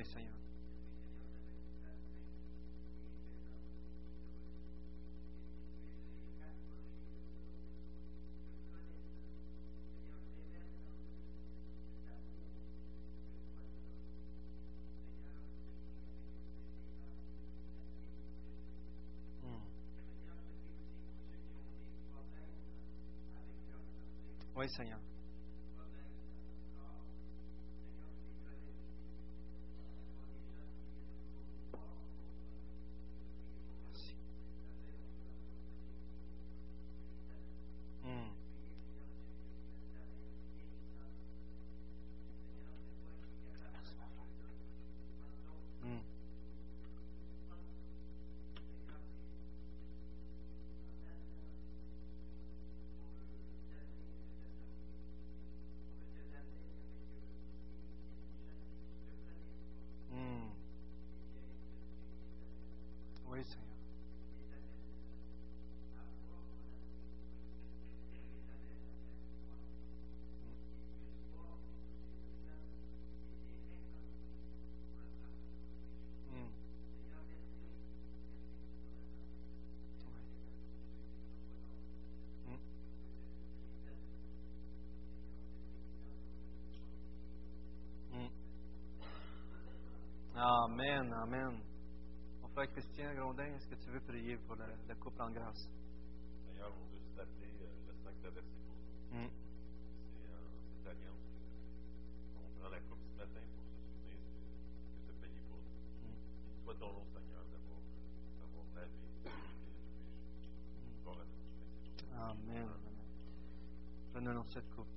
Oui, 0.00 0.06
Seigneur. 0.06 0.32
Oui, 24.56 24.68
Seigneur. 24.70 25.09
Amen, 90.40 91.12
Amen. 91.12 91.60
Mon 92.40 92.48
frère 92.48 92.70
Christian 92.72 93.14
Grondin, 93.14 93.44
est-ce 93.56 93.68
que 93.68 93.74
tu 93.74 93.90
veux 93.90 94.00
prier 94.00 94.36
pour 94.46 94.56
le, 94.56 94.64
le 94.88 94.94
couple 94.94 95.20
en 95.22 95.30
grâce? 95.30 95.68
D'ailleurs, 96.46 96.72
on 96.80 96.84
veut 96.88 96.98
juste 96.98 97.18
appeler 97.18 97.52
euh, 97.60 97.68
le 97.88 97.94
sang 97.94 98.10
que 98.14 98.20
tu 98.22 98.26
as 98.26 98.30
versé 98.30 98.48
pour 98.64 98.74
nous. 98.74 99.20
Mm. 99.20 99.28
C'est 99.28 100.30
euh, 100.32 100.48
cette 100.72 100.86
alliance. 100.86 101.20
que- 101.28 102.38
On 102.40 102.60
prend 102.60 102.68
la 102.70 102.80
coupe 102.80 103.00
ce 103.12 103.16
matin 103.18 103.40
pour 103.54 103.64
se 103.66 103.76
souvenir 103.84 104.16
de 104.16 104.32
ce 104.32 104.96
que 104.96 105.02
tu 105.04 105.10
as 105.10 105.20
payé 105.20 105.40
pour 105.50 105.58
nous. 105.58 105.76
Qu'il 106.48 106.56
soit 106.64 106.74
ton 106.80 106.92
nom, 106.92 107.04
Seigneur, 107.12 107.44
d'avoir 107.44 107.80
d'avoir 108.40 108.64
lavé 108.74 108.96
et. 109.24 109.28
Amen. 112.16 112.68
Amen. 112.68 112.68
Prenons 114.12 114.44
cette 114.48 114.68
coupe. 114.74 114.88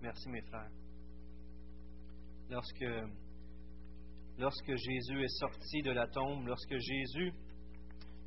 Merci, 0.00 0.28
mes 0.28 0.42
frères. 0.42 0.70
Lorsque, 2.52 2.84
lorsque 4.36 4.76
Jésus 4.76 5.24
est 5.24 5.38
sorti 5.38 5.80
de 5.80 5.90
la 5.90 6.06
tombe, 6.06 6.46
lorsque 6.46 6.76
Jésus, 6.76 7.32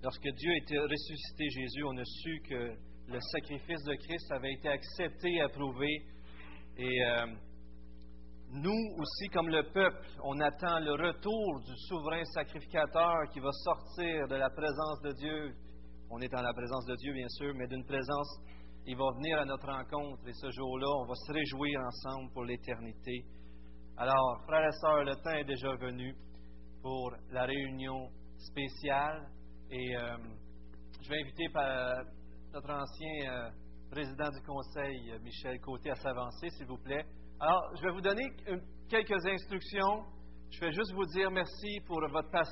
lorsque 0.01 0.28
Dieu 0.28 0.51
était 0.63 0.80
ressuscité 0.80 1.47
Jésus, 1.51 1.84
on 1.84 1.95
a 1.95 2.03
su 2.03 2.41
que 2.49 2.73
le 3.07 3.19
sacrifice 3.19 3.84
de 3.84 3.93
Christ 3.93 4.32
avait 4.32 4.53
été 4.53 4.67
accepté, 4.67 5.41
approuvé. 5.41 6.01
Et 6.76 7.05
euh, 7.05 7.28
nous 8.49 8.95
aussi, 8.97 9.28
comme 9.32 9.49
le 9.49 9.61
peuple, 9.71 10.07
on 10.23 10.39
attend 10.39 10.80
le 10.80 10.93
retour 10.93 11.61
du 11.63 11.78
souverain 11.88 12.23
sacrificateur 12.34 13.30
qui 13.32 13.39
va 13.39 13.51
sortir 13.51 14.28
de 14.28 14.36
la 14.38 14.49
présence 14.49 15.01
de 15.03 15.11
Dieu. 15.11 15.53
On 16.09 16.19
est 16.19 16.30
dans 16.30 16.41
la 16.41 16.53
présence 16.53 16.86
de 16.88 16.95
Dieu, 16.95 17.13
bien 17.13 17.30
sûr, 17.30 17.53
mais 17.53 17.67
d'une 17.67 17.86
présence, 17.86 18.39
il 18.88 18.97
va 18.97 19.05
venir 19.17 19.38
à 19.38 19.45
notre 19.45 19.67
rencontre. 19.67 20.28
Et 20.28 20.34
ce 20.34 20.49
jour-là, 20.49 20.88
on 21.03 21.05
va 21.05 21.13
se 21.13 21.32
réjouir 21.32 21.80
ensemble 21.80 22.34
pour 22.34 22.43
l'éternité. 22.43 23.23
Alors, 23.97 24.41
frères 24.45 24.67
et 24.67 24.71
sœurs, 24.81 25.05
le 25.05 25.15
temps 25.15 25.31
est 25.31 25.45
déjà 25.45 25.73
venu 25.75 26.13
pour 26.81 27.13
la 27.31 27.45
réunion 27.45 28.09
spéciale. 28.37 29.25
Et 29.71 29.95
euh, 29.95 30.17
je 31.01 31.09
vais 31.09 31.21
inviter 31.21 31.47
notre 32.53 32.71
ancien 32.71 33.31
euh, 33.31 33.49
président 33.89 34.29
du 34.31 34.41
conseil, 34.45 35.17
Michel 35.23 35.61
Côté, 35.61 35.91
à 35.91 35.95
s'avancer, 35.95 36.49
s'il 36.49 36.65
vous 36.65 36.77
plaît. 36.77 37.05
Alors, 37.39 37.71
je 37.77 37.83
vais 37.83 37.91
vous 37.93 38.01
donner 38.01 38.29
quelques 38.89 39.25
instructions. 39.25 40.03
Je 40.51 40.59
vais 40.59 40.73
juste 40.73 40.91
vous 40.93 41.05
dire 41.05 41.31
merci 41.31 41.79
pour 41.87 42.01
votre 42.01 42.29
patience. 42.31 42.43